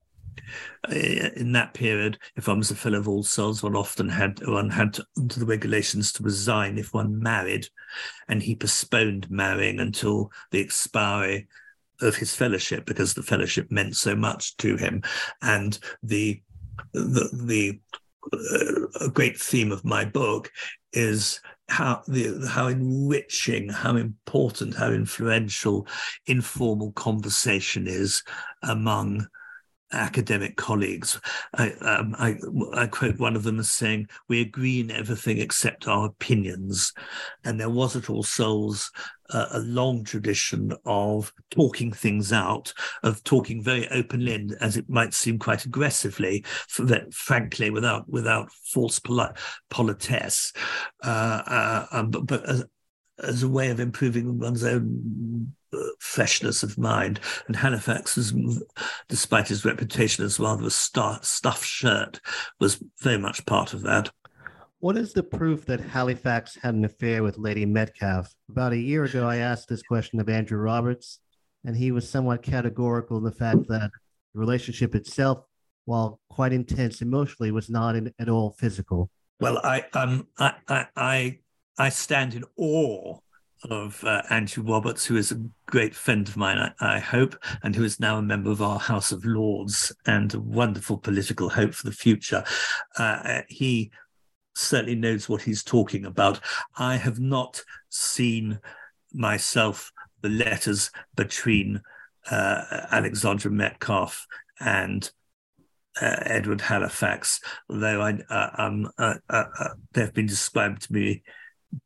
[0.89, 4.69] in that period, if one was a fellow of all souls, one often had one
[4.69, 7.67] had to, under the regulations to resign if one married,
[8.27, 11.47] and he postponed marrying until the expiry
[12.01, 15.01] of his fellowship because the fellowship meant so much to him,
[15.41, 16.41] and the
[16.93, 17.79] the the
[18.33, 20.51] uh, a great theme of my book
[20.93, 21.39] is
[21.69, 25.87] how the how enriching, how important, how influential
[26.27, 28.23] informal conversation is
[28.63, 29.25] among
[29.91, 31.19] academic colleagues.
[31.53, 32.37] I, um, I,
[32.73, 36.93] I, quote one of them as saying, We agree in everything except our opinions.
[37.43, 38.91] And there was at All Souls
[39.31, 42.73] uh, a long tradition of talking things out,
[43.03, 46.43] of talking very openly and, as it might seem, quite aggressively,
[46.79, 49.33] that, frankly, without without false poli-
[49.69, 50.53] politesse.
[51.03, 52.65] Uh, uh, um, but, but as,
[53.19, 55.53] as a way of improving one's own
[55.99, 57.19] freshness of mind.
[57.47, 58.33] And Halifax was,
[59.07, 62.19] despite his reputation as rather a star, stuffed shirt,
[62.59, 64.11] was very much part of that.
[64.79, 68.33] What is the proof that Halifax had an affair with Lady Metcalfe?
[68.49, 71.19] About a year ago, I asked this question of Andrew Roberts,
[71.63, 73.91] and he was somewhat categorical in the fact that
[74.33, 75.43] the relationship itself,
[75.85, 79.11] while quite intense emotionally, was not in, at all physical.
[79.39, 81.39] Well, I um I I I,
[81.77, 83.19] I stand in awe
[83.69, 87.75] of uh, Andrew Roberts, who is a great friend of mine, I, I, hope, and
[87.75, 91.73] who is now a member of our House of Lords and a wonderful political hope
[91.73, 92.43] for the future.
[92.97, 93.91] Uh, he
[94.55, 96.39] certainly knows what he's talking about.
[96.77, 98.59] I have not seen
[99.13, 101.81] myself the letters between
[102.29, 104.25] uh, Alexandra Metcalfe
[104.59, 105.09] and
[106.01, 111.23] uh, Edward Halifax, though I, uh, um, uh, uh, uh, they've been described to me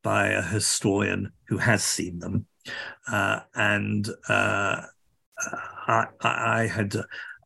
[0.03, 2.45] by a historian who has seen them.
[3.07, 4.81] Uh, and uh,
[5.87, 6.95] I, I, had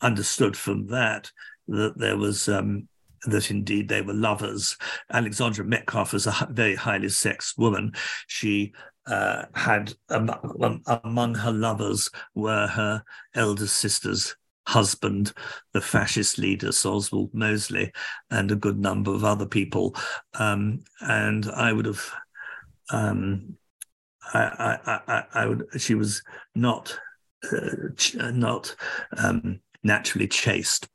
[0.01, 1.29] understood from that
[1.67, 2.87] that there was um,
[3.25, 4.77] that indeed they were lovers.
[5.11, 7.91] Alexandra Metcalfe was a very highly sexed woman.
[8.27, 8.73] She
[9.07, 10.29] uh, had um,
[11.03, 13.03] among her lovers were her
[13.35, 14.35] elder sister's
[14.69, 15.33] husband,
[15.73, 17.91] the fascist leader Oswald Mosley,
[18.29, 19.95] and a good number of other people.
[20.35, 22.11] Um, and I would have,
[22.91, 23.57] um,
[24.33, 24.39] I,
[24.85, 25.67] I, I, I, would.
[25.77, 26.21] She was
[26.55, 26.97] not,
[27.51, 28.75] uh, ch- not
[29.17, 30.87] um, naturally chaste.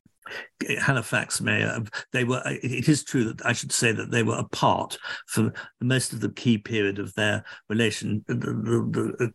[0.79, 4.97] Halifax mayor, they were, it is true that I should say that they were apart
[5.27, 9.33] for most of the key period of their relation, the, the, the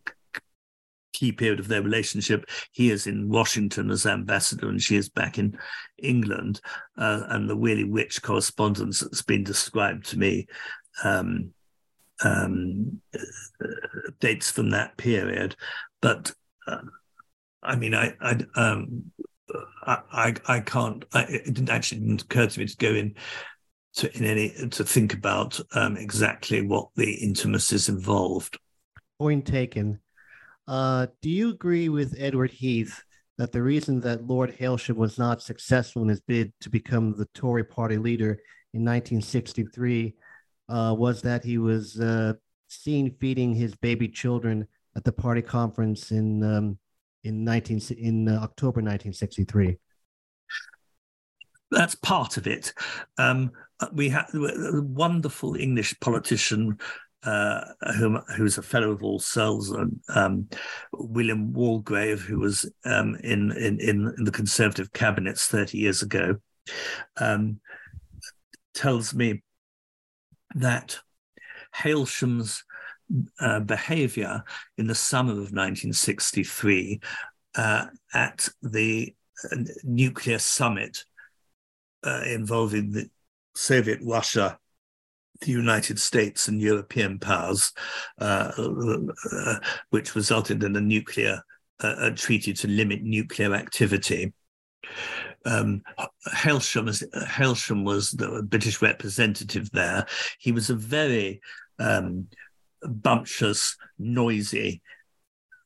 [1.13, 2.45] key period of their relationship.
[2.71, 5.57] He is in Washington as ambassador, and she is back in
[5.97, 6.59] England.
[6.97, 10.47] Uh, and the really rich correspondence that's been described to me
[11.03, 11.53] um,
[12.23, 13.01] um,
[14.19, 15.55] dates from that period.
[16.01, 16.31] But
[16.67, 16.81] uh,
[17.63, 19.11] I mean, I, I um,
[19.85, 21.03] I, I can't.
[21.13, 23.15] I, it didn't actually didn't occur to me to go in
[23.95, 28.57] to in any to think about um, exactly what the intimacies involved.
[29.19, 29.99] Point taken.
[30.67, 33.03] Uh, do you agree with Edward Heath
[33.37, 37.27] that the reason that Lord Hailsham was not successful in his bid to become the
[37.33, 38.39] Tory party leader
[38.73, 40.15] in 1963
[40.71, 42.33] uh, was that he was uh,
[42.67, 46.77] seen feeding his baby children at the party conference in um,
[47.23, 49.77] in 19 in uh, October 1963.
[51.69, 52.73] That's part of it.
[53.17, 53.51] Um,
[53.93, 56.77] we had a wonderful English politician
[57.23, 57.61] uh,
[57.97, 59.73] who, who's a fellow of All Souls,
[60.09, 60.49] um,
[60.91, 66.37] William Waldegrave, who was um, in, in, in the Conservative cabinets 30 years ago,
[67.17, 67.59] um,
[68.73, 69.43] tells me
[70.55, 70.99] that
[71.73, 72.63] Hailsham's
[73.39, 74.43] uh, behavior
[74.77, 77.01] in the summer of 1963
[77.55, 79.13] uh, at the
[79.51, 81.03] uh, nuclear summit
[82.03, 83.09] uh, involving the
[83.55, 84.57] Soviet Russia,
[85.41, 87.73] the United States, and European powers,
[88.19, 91.41] uh, uh, which resulted in a nuclear
[92.15, 94.33] treaty to limit nuclear activity.
[95.45, 95.81] Um,
[96.27, 96.87] Hailsham,
[97.25, 100.05] Hailsham was the British representative there.
[100.39, 101.41] He was a very
[101.79, 102.27] um,
[102.83, 104.81] bumptious, noisy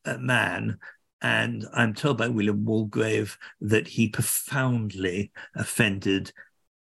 [0.05, 0.77] uh, man.
[1.21, 6.31] And I'm told by William Waldegrave that he profoundly offended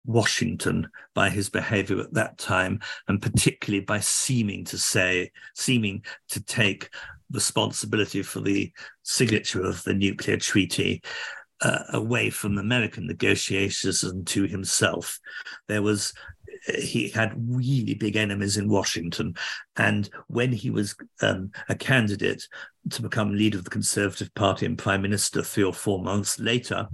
[0.05, 6.43] Washington by his behavior at that time, and particularly by seeming to say, seeming to
[6.43, 6.89] take
[7.31, 8.71] responsibility for the
[9.03, 11.01] signature of the nuclear treaty
[11.61, 15.19] uh, away from American negotiations and to himself.
[15.67, 16.13] There was
[16.79, 19.35] he had really big enemies in Washington.
[19.77, 22.47] And when he was um, a candidate
[22.91, 26.87] to become leader of the Conservative Party and prime minister three or four months later,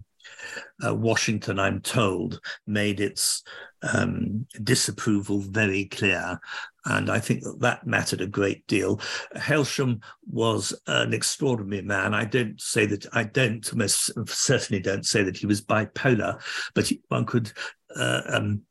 [0.85, 3.43] uh, Washington, I'm told, made its
[3.83, 6.39] um, disapproval very clear.
[6.85, 8.99] And I think that that mattered a great deal.
[9.35, 12.13] Hailsham was an extraordinary man.
[12.13, 16.41] I don't say that, I don't, most certainly don't say that he was bipolar,
[16.73, 17.51] but one could
[17.95, 18.61] uh, um,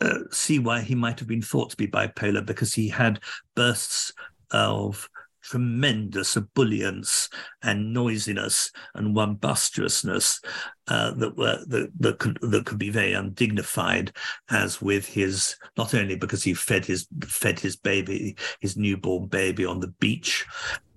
[0.00, 3.20] uh, see why he might have been thought to be bipolar because he had
[3.54, 4.12] bursts
[4.50, 5.08] of
[5.44, 7.28] tremendous ebullience
[7.62, 10.42] and noisiness and rumbustriousness
[10.88, 14.12] uh, that were that, that could that could be very undignified,
[14.50, 19.64] as with his not only because he fed his fed his baby his newborn baby
[19.64, 20.46] on the beach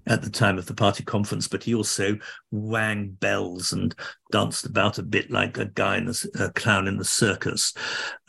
[0.08, 2.18] at the time of the party conference, but he also
[2.52, 3.94] rang bells and
[4.32, 7.74] danced about a bit like a guy in the, a clown in the circus.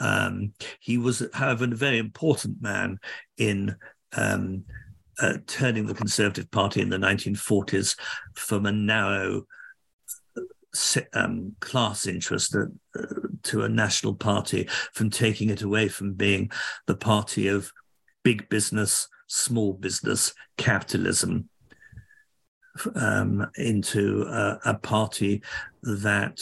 [0.01, 2.99] Um, he was, however, a very important man
[3.37, 3.77] in
[4.17, 4.65] um,
[5.21, 7.97] uh, turning the Conservative Party in the 1940s
[8.35, 9.47] from a narrow
[11.15, 12.67] um, class interest uh,
[13.43, 16.51] to a national party, from taking it away from being
[16.87, 17.73] the party of
[18.23, 21.49] big business, small business, capitalism,
[22.95, 25.43] um, into a, a, party
[25.83, 26.39] that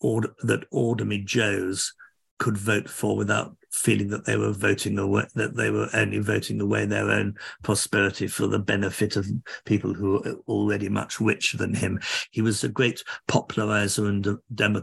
[0.00, 1.92] that ordinary Joes
[2.38, 6.60] could vote for without feeling that they were voting away that they were only voting
[6.60, 9.30] away their own prosperity for the benefit of
[9.64, 12.00] people who were already much richer than him.
[12.30, 14.82] He was a great popularizer and demo,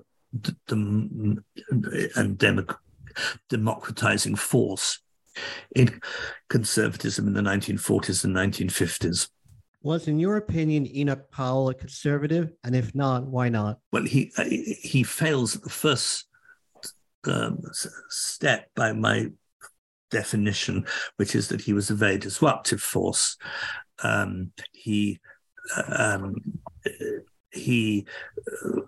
[0.67, 1.43] dem,
[2.15, 2.65] and demo,
[3.49, 4.99] democratizing force
[5.75, 6.01] in
[6.49, 9.29] conservatism in the 1940s and 1950s.
[9.83, 12.51] Was, in your opinion, Enoch Powell a conservative?
[12.63, 13.79] And if not, why not?
[13.91, 16.25] Well, he uh, he fails at the first
[17.27, 17.61] um,
[18.09, 19.27] step by my
[20.09, 20.85] definition,
[21.17, 23.37] which is that he was a very disruptive force.
[24.03, 25.19] Um, he
[25.97, 26.35] um,
[27.51, 28.05] he
[28.65, 28.81] uh,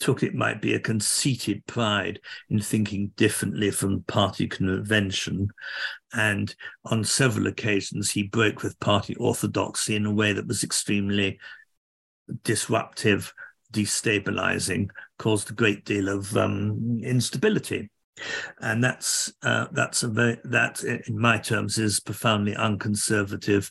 [0.00, 2.18] took it might be a conceited pride
[2.50, 5.48] in thinking differently from party convention.
[6.12, 6.52] And
[6.84, 11.38] on several occasions, he broke with party orthodoxy in a way that was extremely
[12.42, 13.32] disruptive,
[13.72, 17.90] destabilizing, caused a great deal of um, instability.
[18.60, 23.70] And that's uh, that's a very, that in my terms is profoundly unconservative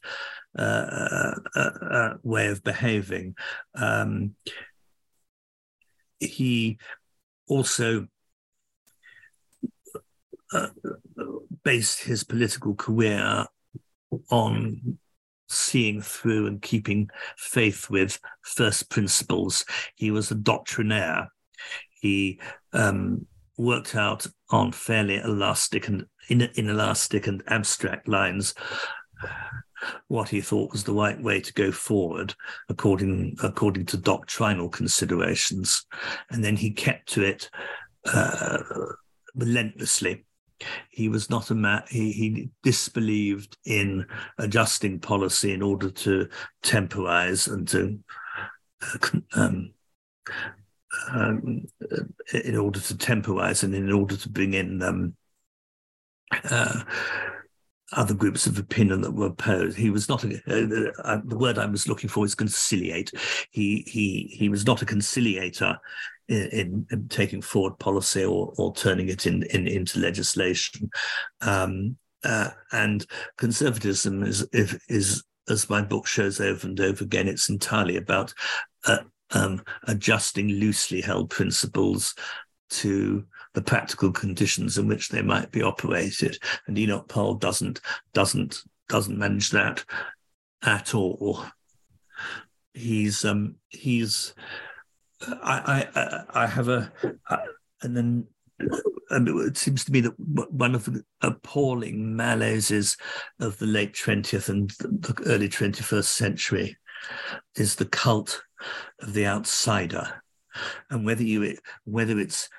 [0.58, 3.36] uh, uh, uh, uh way of behaving.
[3.76, 4.36] Um,
[6.20, 6.80] he
[7.48, 8.08] also
[10.54, 10.68] uh,
[11.64, 13.46] based his political career
[14.30, 14.98] on
[15.52, 19.66] seeing through and keeping faith with first principles.
[19.96, 21.32] He was a doctrinaire.
[22.02, 22.40] He
[22.74, 23.28] um,
[23.58, 28.54] worked out on fairly elastic and inelastic and abstract lines
[30.08, 32.34] what he thought was the right way to go forward
[32.70, 35.86] according according to doctrinal considerations
[36.30, 37.50] and then he kept to it
[38.06, 38.60] uh,
[39.36, 40.26] relentlessly
[40.90, 44.06] he was not a man he, he disbelieved in
[44.38, 46.28] adjusting policy in order to
[46.64, 48.00] temporize and to
[48.82, 49.74] uh, um,
[51.12, 51.66] um,
[52.34, 55.16] in order to temporize and in order to bring in um,
[56.50, 56.84] uh,
[57.94, 59.78] other groups of opinion that were opposed.
[59.78, 63.12] He was not a, uh, uh, the word I was looking for is conciliate.
[63.52, 65.78] He he he was not a conciliator
[66.28, 70.90] in, in, in taking forward policy or or turning it in, in into legislation.
[71.42, 73.06] Um, uh, and
[73.38, 78.34] conservatism is is as my book shows over and over again, it's entirely about
[78.86, 79.00] uh,
[79.32, 82.16] um, adjusting loosely held principles
[82.70, 86.38] to the practical conditions in which they might be operated.
[86.68, 87.82] And Enoch Powell doesn't
[88.14, 89.84] doesn't doesn't manage that
[90.64, 91.44] at all.
[92.74, 94.34] He's um he's
[95.44, 96.92] I I I have a
[97.82, 98.28] and then
[99.10, 100.14] it seems to me that
[100.52, 102.98] one of the appalling malaises
[103.40, 106.78] of the late 20th and the early 21st century
[107.56, 108.44] is the cult
[109.02, 110.22] of the outsider.
[110.90, 112.50] And whether you whether it's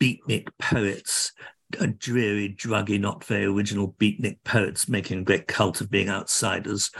[0.00, 1.32] beatnik poets,
[1.80, 6.90] a dreary, druggy, not very original beatnik poets making a great cult of being outsiders,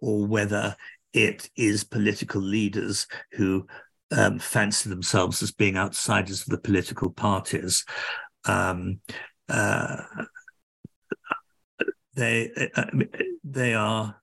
[0.00, 0.76] or whether
[1.12, 3.66] it is political leaders who
[4.12, 7.84] um, fancy themselves as being outsiders of the political parties.
[8.44, 9.00] Um,
[9.48, 10.02] uh,
[12.14, 12.84] they uh,
[13.42, 14.20] they are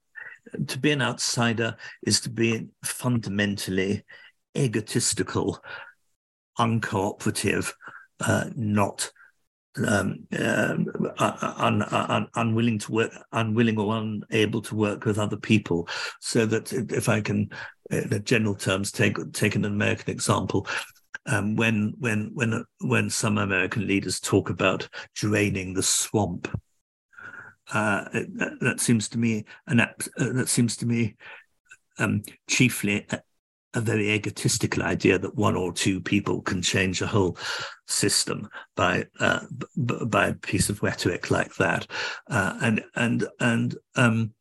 [0.68, 1.76] to be an outsider
[2.06, 4.04] is to be fundamentally
[4.58, 5.64] egotistical,
[6.60, 7.72] uncooperative,
[8.20, 9.12] uh, not
[9.78, 10.88] um, um
[11.20, 15.88] un, un, unwilling to work, unwilling or unable to work with other people.
[16.20, 17.50] So that if I can,
[17.90, 20.68] in general terms, take take an American example.
[21.28, 26.48] Um, when when when when some American leaders talk about draining the swamp,
[27.74, 31.16] uh, that, that, seems to me an uh, that seems to me
[32.00, 33.06] um, chiefly
[33.74, 37.38] a very egotistical idea that one or two people can change a whole
[37.88, 39.42] system by uh,
[39.86, 41.88] b- by a piece of rhetoric like that,
[42.30, 44.34] uh, and and and um,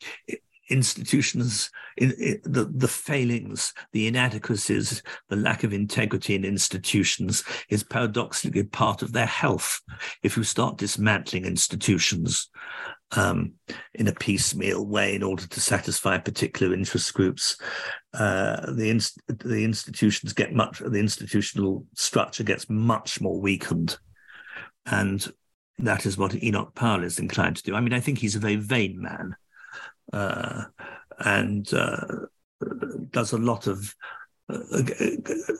[0.68, 7.82] institutions, in, in, the the failings, the inadequacies, the lack of integrity in institutions is
[7.82, 9.80] paradoxically part of their health.
[10.22, 12.48] If you start dismantling institutions,
[13.12, 13.54] um,
[13.94, 17.56] in a piecemeal way in order to satisfy particular interest groups.
[18.14, 23.98] Uh, the the institutions get much the institutional structure gets much more weakened,
[24.86, 25.32] and
[25.78, 27.74] that is what Enoch Powell is inclined to do.
[27.74, 29.36] I mean, I think he's a very vain man,
[30.12, 30.64] uh,
[31.18, 32.06] and uh,
[33.10, 33.94] does a lot of
[34.48, 34.82] uh,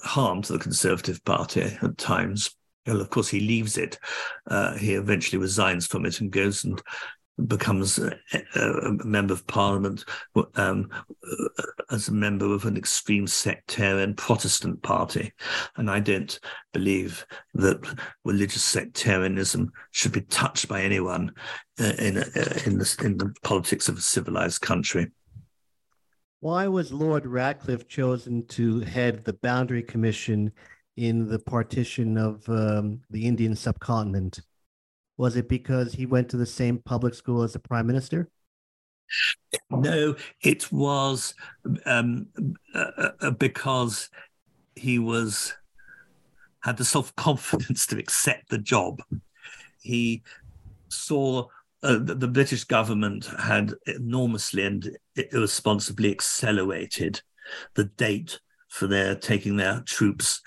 [0.03, 2.55] harm to the Conservative Party at times.
[2.87, 3.99] Well, of course, he leaves it.
[4.47, 6.83] Uh, he eventually resigns from it and goes and
[7.47, 8.12] becomes a,
[8.55, 10.05] a, member of parliament
[10.57, 10.91] um,
[11.91, 15.32] as a member of an extreme sectarian Protestant party.
[15.76, 16.38] And I don't
[16.72, 17.80] believe that
[18.24, 21.32] religious sectarianism should be touched by anyone
[21.80, 25.11] uh, in, uh, in, the, in the politics of a civilized country.
[26.41, 30.53] Why was Lord Radcliffe chosen to head the Boundary Commission
[30.97, 34.41] in the partition of um, the Indian subcontinent?
[35.21, 38.31] Was it because he went to the same public school as the prime minister?
[39.71, 41.35] No, it was
[41.85, 42.29] um,
[42.75, 44.09] uh, uh, because
[44.77, 45.53] he was
[46.61, 49.03] had the self confidence to accept the job.
[49.83, 50.23] He
[50.89, 51.49] saw
[51.83, 54.97] uh, the British government had enormously and
[55.33, 57.21] irresponsibly accelerated
[57.75, 60.41] the date for their taking their troops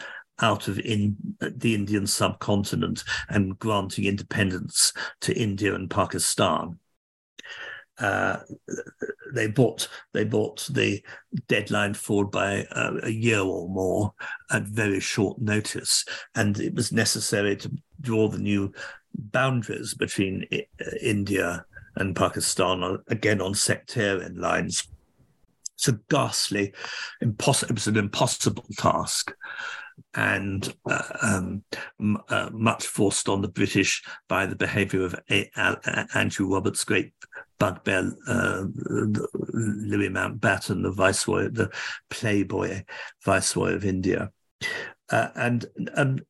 [0.43, 4.91] out of in, the Indian subcontinent and granting independence
[5.21, 6.77] to India and Pakistan.
[7.97, 8.37] Uh,
[9.33, 11.01] they bought they bought the
[11.47, 14.13] deadline forward by uh, a year or more
[14.51, 16.03] at very short notice,
[16.35, 17.71] and it was necessary to
[18.01, 18.73] draw the new
[19.15, 20.57] boundaries between uh,
[21.01, 21.63] India
[21.95, 24.87] and Pakistan again on sectarian lines.
[25.75, 26.73] It's a ghastly,
[27.21, 27.71] impossible.
[27.71, 29.33] It was an impossible task,
[30.16, 31.64] and uh, um,
[32.30, 37.14] uh, much forced on the British by the behaviour of a- a- Andrew Roberts, great
[37.59, 38.66] bugbear uh,
[39.53, 41.72] Louis Mountbatten, the viceroy, the
[42.09, 42.84] playboy
[43.24, 44.32] viceroy of India,
[45.09, 46.24] uh, and and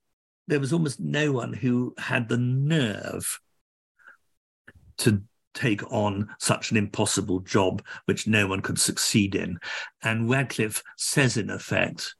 [0.48, 3.40] there was almost no one who had the nerve
[4.98, 5.24] to
[5.54, 9.60] take on such an impossible job which no one could succeed in.
[10.02, 12.16] And Radcliffe says, in effect,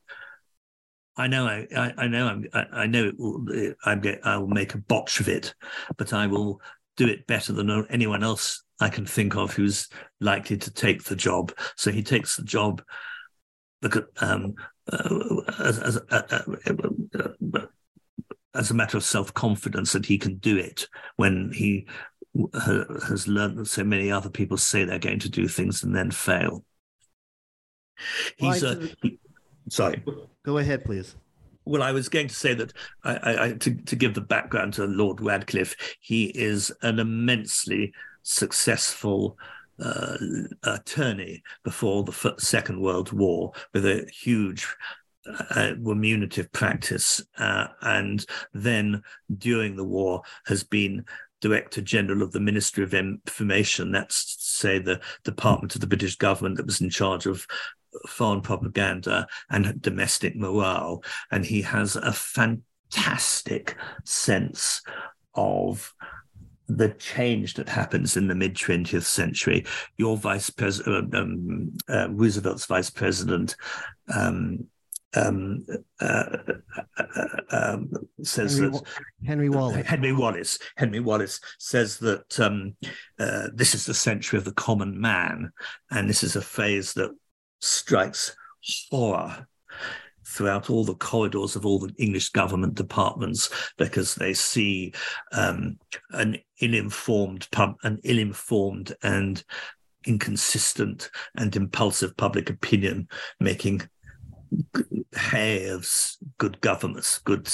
[1.16, 3.46] I know, I, I know, I'm, I, I know it will.
[3.86, 5.54] I'm get, I will make a botch of it,
[5.98, 6.60] but I will
[6.98, 9.88] do it better than anyone else I can think of who's
[10.20, 11.54] likely to take the job.
[11.76, 12.84] So he takes the job.
[14.22, 14.56] Um,
[14.92, 17.66] uh, as, as, uh, uh,
[18.56, 20.88] as a matter of self confidence that he can do it
[21.18, 21.88] when he
[22.54, 26.12] has learned that so many other people say they're going to do things and then
[26.12, 26.64] fail.
[28.38, 28.90] He's a.
[29.02, 29.20] He,
[29.70, 30.04] sorry.
[30.44, 31.16] Go ahead, please.
[31.66, 34.86] Well, I was going to say that I, I, to, to give the background to
[34.86, 37.94] Lord Radcliffe, he is an immensely
[38.24, 39.38] successful
[39.82, 40.18] uh,
[40.64, 44.68] attorney before the Second World War with a huge
[45.26, 49.02] uh, remunerative practice, uh, and then
[49.38, 51.06] during the war has been
[51.40, 53.92] Director General of the Ministry of Information.
[53.92, 57.48] That's say the department of the British government that was in charge of
[58.08, 61.04] foreign propaganda and domestic morale.
[61.32, 64.82] And he has a fantastic sense
[65.36, 65.94] of
[66.68, 69.66] the change that happens in the mid 20th century.
[69.98, 73.56] Your vice president, um, uh, Roosevelt's vice president,
[74.14, 74.68] um,
[75.16, 75.66] um,
[76.00, 76.38] uh,
[76.98, 77.92] uh, um,
[78.24, 78.88] says Henry, that
[79.26, 79.88] Henry Wallace.
[79.88, 80.60] Henry Wallace.
[80.76, 82.76] Henry Wallace says that um,
[83.20, 85.52] uh, this is the century of the common man,
[85.92, 87.12] and this is a phase that
[87.64, 88.36] strikes
[88.92, 89.48] horror
[90.26, 94.94] throughout all the corridors of all the English government departments because they see
[95.32, 95.78] um,
[96.12, 99.44] an ill-informed pub, an ill-informed and
[100.06, 103.08] inconsistent and impulsive public opinion
[103.40, 103.82] making
[105.16, 105.90] hay of
[106.38, 107.50] good governments, good,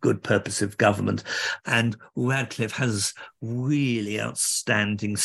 [0.00, 1.22] good purpose of government.
[1.64, 5.16] And Radcliffe has really outstanding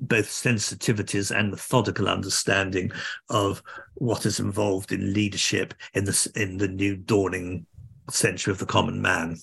[0.00, 2.90] both sensitivities and methodical understanding
[3.28, 3.62] of
[3.94, 7.66] what is involved in leadership in the in the new dawning
[8.10, 9.36] century of the common man.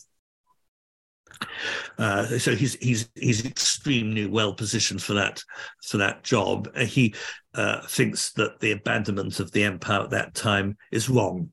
[1.97, 5.43] Uh, so he's he's he's extremely well positioned for that
[5.83, 6.69] for that job.
[6.75, 7.13] Uh, he
[7.53, 11.51] uh, thinks that the abandonment of the empire at that time is wrong.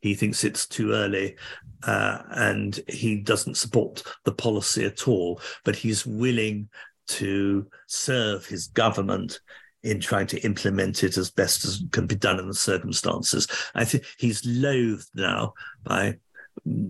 [0.00, 1.36] He thinks it's too early,
[1.84, 5.40] uh, and he doesn't support the policy at all.
[5.64, 6.68] But he's willing
[7.10, 9.40] to serve his government
[9.82, 13.46] in trying to implement it as best as can be done in the circumstances.
[13.74, 16.18] I think he's loathed now by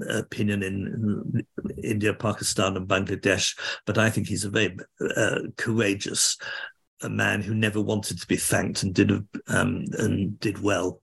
[0.09, 1.47] opinion in
[1.83, 3.57] India, Pakistan, and Bangladesh,
[3.87, 4.77] but I think he's a very
[5.16, 6.37] uh, courageous
[7.03, 9.11] a man who never wanted to be thanked and did
[9.49, 11.01] um, and did well.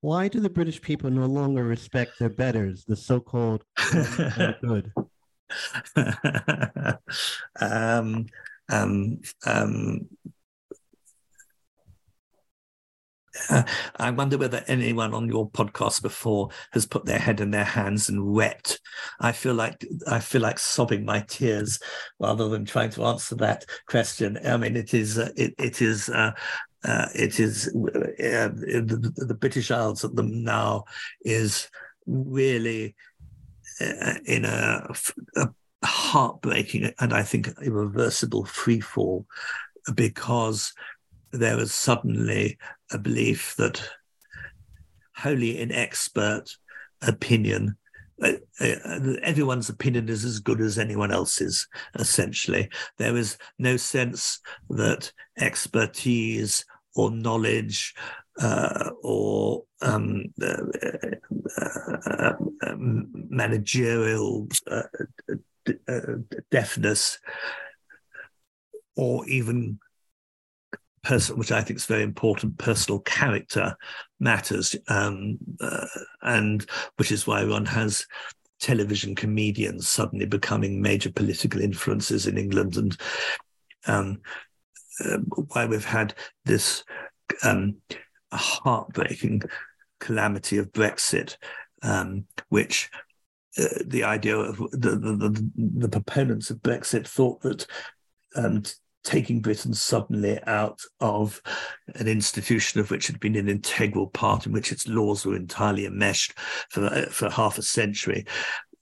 [0.00, 3.64] Why do the British people no longer respect their betters, the so-called
[4.62, 4.92] good?
[7.60, 8.26] Um,
[8.68, 10.08] um, um,
[13.48, 13.62] uh,
[13.96, 18.08] I wonder whether anyone on your podcast before has put their head in their hands
[18.08, 18.80] and wept.
[19.20, 21.78] I feel like I feel like sobbing my tears
[22.18, 24.38] rather than trying to answer that question.
[24.44, 26.32] I mean, it is uh, it, it is uh,
[26.84, 30.84] uh, it is uh, the, the, British Isles at them now
[31.24, 31.68] is
[32.06, 32.96] really
[34.26, 34.94] in a,
[35.36, 35.48] a
[35.84, 39.26] heartbreaking and I think irreversible free fall
[39.94, 40.72] because
[41.32, 42.58] there was suddenly
[42.92, 43.82] a belief that
[45.16, 46.50] wholly inexpert
[47.02, 47.76] opinion
[48.22, 51.66] uh, uh, everyone's opinion is as good as anyone else's
[51.96, 52.68] essentially.
[52.98, 54.38] There was no sense
[54.70, 56.64] that expertise
[56.94, 57.94] or knowledge
[58.40, 60.56] uh, or um, uh,
[61.60, 62.32] uh,
[62.62, 64.48] uh managerial
[66.50, 67.18] deafness
[68.96, 69.78] or even
[71.02, 73.76] person, which I think is very important, personal character
[74.20, 75.86] matters, um, uh,
[76.22, 76.64] and
[76.96, 78.06] which is why one has
[78.60, 82.96] television comedians suddenly becoming major political influences in England, and
[83.86, 84.20] um,
[85.00, 85.18] uh,
[85.52, 86.14] why we've had
[86.44, 86.84] this
[87.42, 87.76] um,
[88.32, 89.42] heartbreaking
[90.00, 91.36] calamity of Brexit,
[91.82, 92.90] um, which
[93.58, 97.66] uh, the idea of the, the, the, the, proponents of Brexit thought that
[98.34, 98.62] um,
[99.04, 101.42] taking Britain suddenly out of
[101.96, 105.36] an institution of which it had been an integral part, in which its laws were
[105.36, 106.34] entirely enmeshed
[106.70, 108.24] for, uh, for half a century,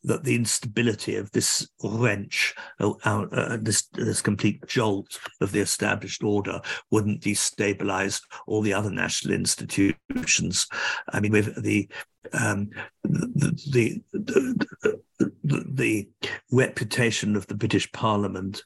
[0.04, 6.22] that the instability of this wrench, uh, uh, this, this complete jolt of the established
[6.22, 10.66] order wouldn't destabilize all the other national institutions.
[11.08, 11.88] I mean, with the
[12.32, 12.68] um,
[13.02, 14.96] the, the,
[15.42, 16.08] the, the,
[16.52, 18.62] reputation of the British Parliament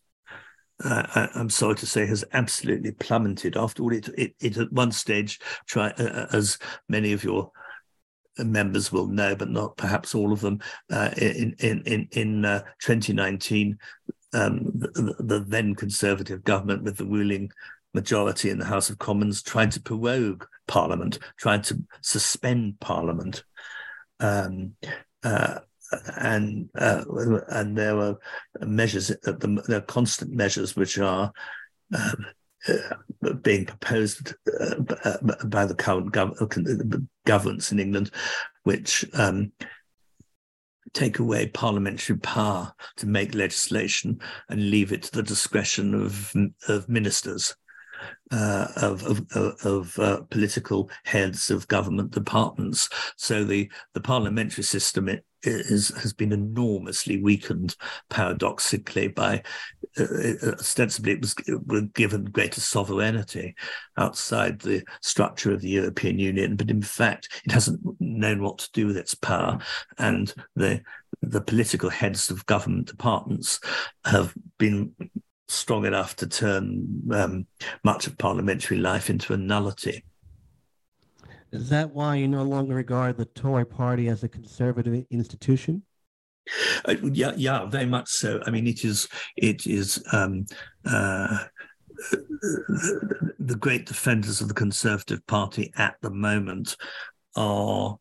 [0.82, 3.56] uh, I, am sorry to say, has absolutely plummeted.
[3.56, 6.58] After all, it, it, it at one stage, try, uh, uh as
[6.88, 7.50] many of your
[8.38, 10.60] members will know, but not perhaps all of them.
[10.92, 13.78] Uh, in in in in uh, 2019,
[14.32, 17.50] um, the, the, then Conservative government with the ruling
[17.92, 23.44] majority in the House of Commons tried to prorogue Parliament, tried to suspend Parliament.
[24.20, 24.74] Um,
[25.22, 25.60] uh,
[26.16, 27.04] and uh,
[27.48, 28.16] and there were
[28.60, 31.32] measures at the there are constant measures which are
[31.94, 32.26] um,
[32.68, 38.10] uh, being proposed uh, by the current gov- governments in England,
[38.62, 39.52] which um,
[40.92, 46.32] take away parliamentary power to make legislation and leave it to the discretion of
[46.68, 47.54] of ministers.
[48.32, 52.88] Uh, of of, of uh, political heads of government departments.
[53.16, 57.76] So the the parliamentary system it, is, has been enormously weakened,
[58.10, 59.42] paradoxically, by
[59.98, 60.04] uh,
[60.58, 61.34] ostensibly it was
[61.94, 63.54] given greater sovereignty
[63.98, 68.72] outside the structure of the European Union, but in fact it hasn't known what to
[68.72, 69.58] do with its power,
[69.98, 70.80] and the
[71.22, 73.60] the political heads of government departments
[74.04, 74.92] have been
[75.54, 77.46] strong enough to turn um,
[77.82, 80.04] much of parliamentary life into a nullity.
[81.52, 85.82] Is that why you no longer regard the Tory party as a conservative institution?
[86.84, 88.42] Uh, yeah, yeah, very much so.
[88.46, 90.02] I mean, it is, it is.
[90.12, 90.46] Um,
[90.84, 91.44] uh,
[93.38, 96.76] the great defenders of the Conservative Party at the moment
[97.36, 97.98] are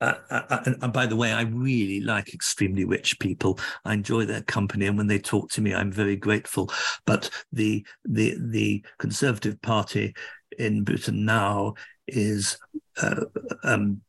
[0.00, 3.58] uh, uh, uh and by the way, I really like extremely rich people.
[3.84, 6.70] I enjoy their company, and when they talk to me, I'm very grateful.
[7.06, 10.14] But the the the Conservative Party
[10.58, 11.74] in Britain now
[12.06, 12.58] is
[13.02, 13.24] uh,
[13.64, 14.00] um,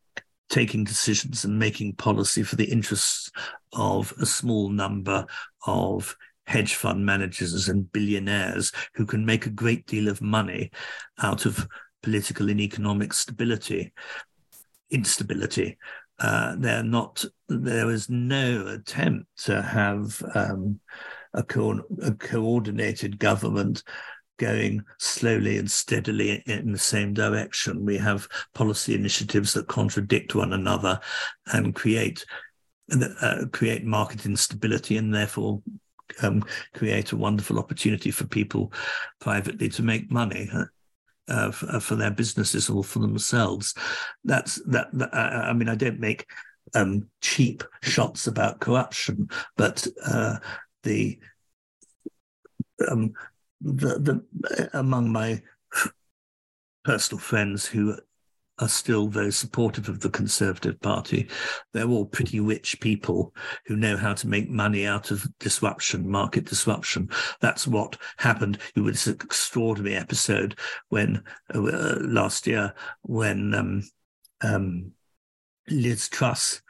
[0.50, 3.32] taking decisions and making policy for the interests
[3.74, 5.26] of a small number
[5.66, 6.16] of
[6.46, 10.72] hedge fund managers and billionaires who can make a great deal of money
[11.22, 11.68] out of
[12.02, 13.92] political and economic stability,
[14.90, 15.78] instability.
[16.20, 17.24] Uh, they're not.
[17.48, 20.80] There is no attempt to have um,
[21.34, 23.84] a, co- a coordinated government
[24.38, 27.86] going slowly and steadily in the same direction.
[27.86, 31.00] We have policy initiatives that contradict one another
[31.48, 32.26] and create
[33.22, 35.62] uh, create market instability and therefore
[36.22, 38.72] um, create a wonderful opportunity for people
[39.20, 40.50] privately to make money.
[41.30, 43.74] Uh, uh for, their businesses or for themselves,
[44.24, 44.88] that's that.
[44.94, 46.26] that I mean, I don't make
[46.74, 50.38] um, cheap shots about corruption, but uh,
[50.84, 51.20] the
[52.90, 53.14] um,
[53.62, 55.42] the, the among my
[56.84, 57.98] personal friends who
[58.60, 61.30] are still very supportive of the Conservative Party.
[61.74, 63.34] They're all pretty rich people
[63.66, 67.10] who know how to make money out of disruption, market disruption.
[67.40, 68.58] That's what happened.
[68.76, 70.58] It was an extraordinary episode
[70.90, 71.60] when uh,
[72.02, 73.84] last year when um,
[74.42, 74.92] um,
[75.70, 76.62] Liz Truss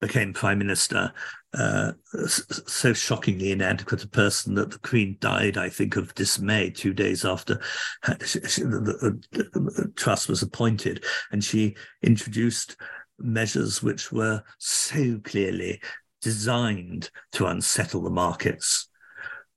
[0.00, 1.12] became prime minister,
[1.54, 1.92] uh,
[2.26, 7.24] so shockingly inadequate a person that the Queen died, I think, of dismay two days
[7.24, 7.60] after
[8.04, 11.04] the Truss was appointed.
[11.32, 12.76] And she introduced
[13.18, 15.80] measures which were so clearly
[16.20, 18.88] designed to unsettle the markets,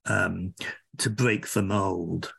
[0.06, 0.54] um,
[0.98, 2.34] to break the mold.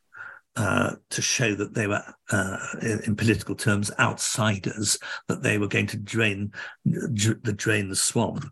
[0.55, 5.87] Uh, to show that they were, uh, in, political terms, outsiders, that they were going
[5.87, 6.53] to drain
[6.85, 8.45] the drain the swamp,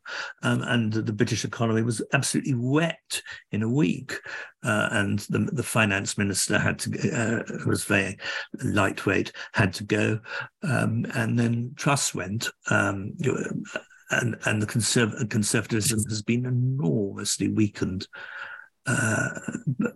[0.42, 3.20] um, and the British economy was absolutely wet
[3.52, 4.14] in a week.
[4.62, 8.16] Uh, and the, the finance minister had to uh, was very
[8.64, 10.18] lightweight, had to go,
[10.62, 12.48] um, and then Truss went.
[12.70, 13.12] Um,
[14.10, 18.08] and and the conserv- conservatism has been enormously weakened
[18.86, 19.28] uh,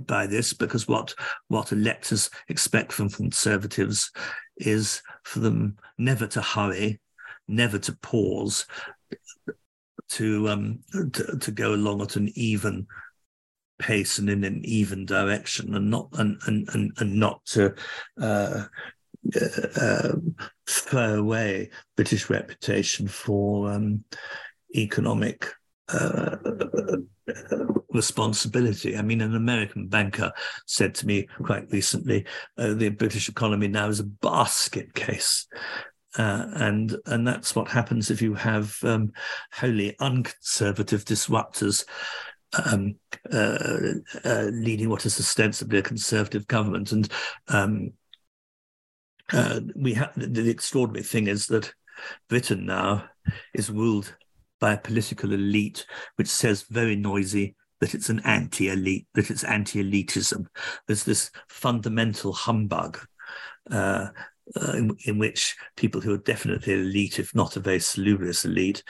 [0.01, 1.14] by this because what
[1.49, 4.11] what electors expect from conservatives
[4.57, 7.01] is for them never to hurry,
[7.49, 8.66] never to pause,
[10.11, 10.80] to um,
[11.12, 12.87] to, to go along at an even
[13.78, 17.74] pace and in an even direction, and not and and and, and not to.
[18.20, 18.64] Uh,
[19.80, 20.12] uh,
[20.68, 24.05] throw away British reputation for um,
[24.74, 25.49] economic
[25.89, 26.37] uh,
[27.91, 28.97] responsibility.
[28.97, 30.32] I mean, an American banker
[30.66, 32.26] said to me quite recently,
[32.59, 35.47] uh, the British economy now is a basket case.
[36.16, 39.11] Uh, and and that's what happens if you have um,
[39.53, 41.85] wholly unconservative disruptors
[42.64, 42.95] um,
[43.32, 43.78] uh,
[44.24, 46.93] uh, leading what is ostensibly a conservative government.
[46.93, 47.09] And
[47.49, 47.93] um,
[49.32, 51.72] uh, we have the, the extraordinary thing is that
[52.28, 53.07] Britain now
[53.55, 54.14] is ruled
[54.61, 55.86] by a political elite
[56.16, 60.46] which says very noisy that it's an anti-elite, that it's anti-elitism.
[60.86, 62.98] There's this fundamental humbug
[63.70, 64.09] uh,
[64.57, 68.82] uh, in, in, which people who are definitely elite, if not a very salubrious elite,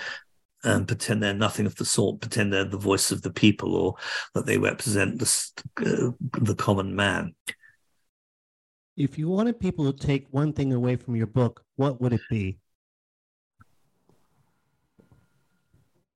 [0.65, 3.95] um, pretend they're nothing of the sort, pretend they're the voice of the people or
[4.35, 6.11] that they represent the, uh,
[6.41, 7.35] the common man.
[8.97, 12.21] If you wanted people to take one thing away from your book, what would it
[12.31, 12.59] be?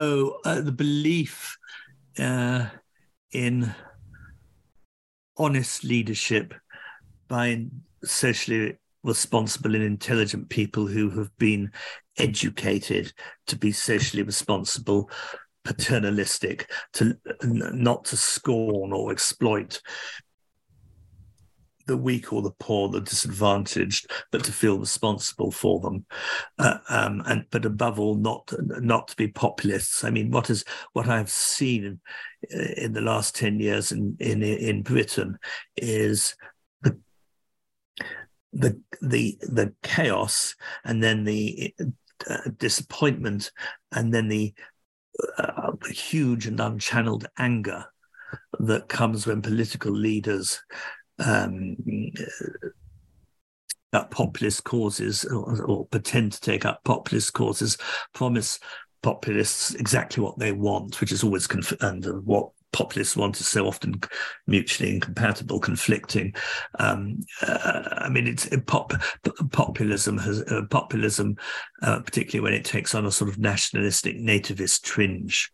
[0.00, 1.56] Uh, the belief
[2.18, 2.66] uh,
[3.32, 3.74] in
[5.36, 6.54] honest leadership
[7.28, 7.66] by
[8.04, 11.70] socially responsible and intelligent people who have been
[12.16, 13.12] educated
[13.46, 15.08] to be socially responsible
[15.64, 19.80] paternalistic to not to scorn or exploit
[21.88, 26.06] the weak or the poor, the disadvantaged, but to feel responsible for them,
[26.58, 30.04] uh, um, and but above all, not not to be populists.
[30.04, 31.98] I mean, what is what I've seen
[32.50, 35.38] in, in the last ten years in in in Britain
[35.76, 36.36] is
[36.82, 37.00] the
[38.52, 41.74] the the the chaos, and then the
[42.28, 43.50] uh, disappointment,
[43.90, 44.54] and then the
[45.38, 47.86] uh, huge and unchanneled anger
[48.60, 50.60] that comes when political leaders
[51.18, 51.76] um,
[53.92, 57.78] up populist causes or, or, pretend to take up populist causes,
[58.12, 58.58] promise
[59.02, 63.66] populists exactly what they want, which is always conf- and what populists want is so
[63.66, 64.00] often
[64.46, 66.34] mutually incompatible, conflicting.
[66.78, 68.92] Um, uh, I mean, it's pop,
[69.50, 71.36] populism has uh, populism,
[71.82, 75.50] uh, particularly when it takes on a sort of nationalistic nativist twinge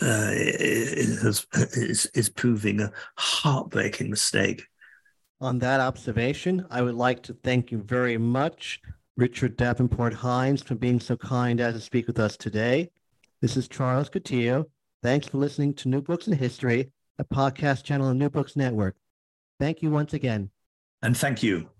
[0.00, 4.66] uh, is, is, is proving a heartbreaking mistake.
[5.40, 8.80] On that observation, I would like to thank you very much,
[9.16, 12.90] Richard Davenport Hines, for being so kind as to speak with us today.
[13.40, 14.64] This is Charles Coutinho.
[15.02, 16.90] Thanks for listening to New Books in History,
[17.20, 18.96] a podcast channel on New Books Network.
[19.60, 20.50] Thank you once again.
[21.02, 21.70] And thank you.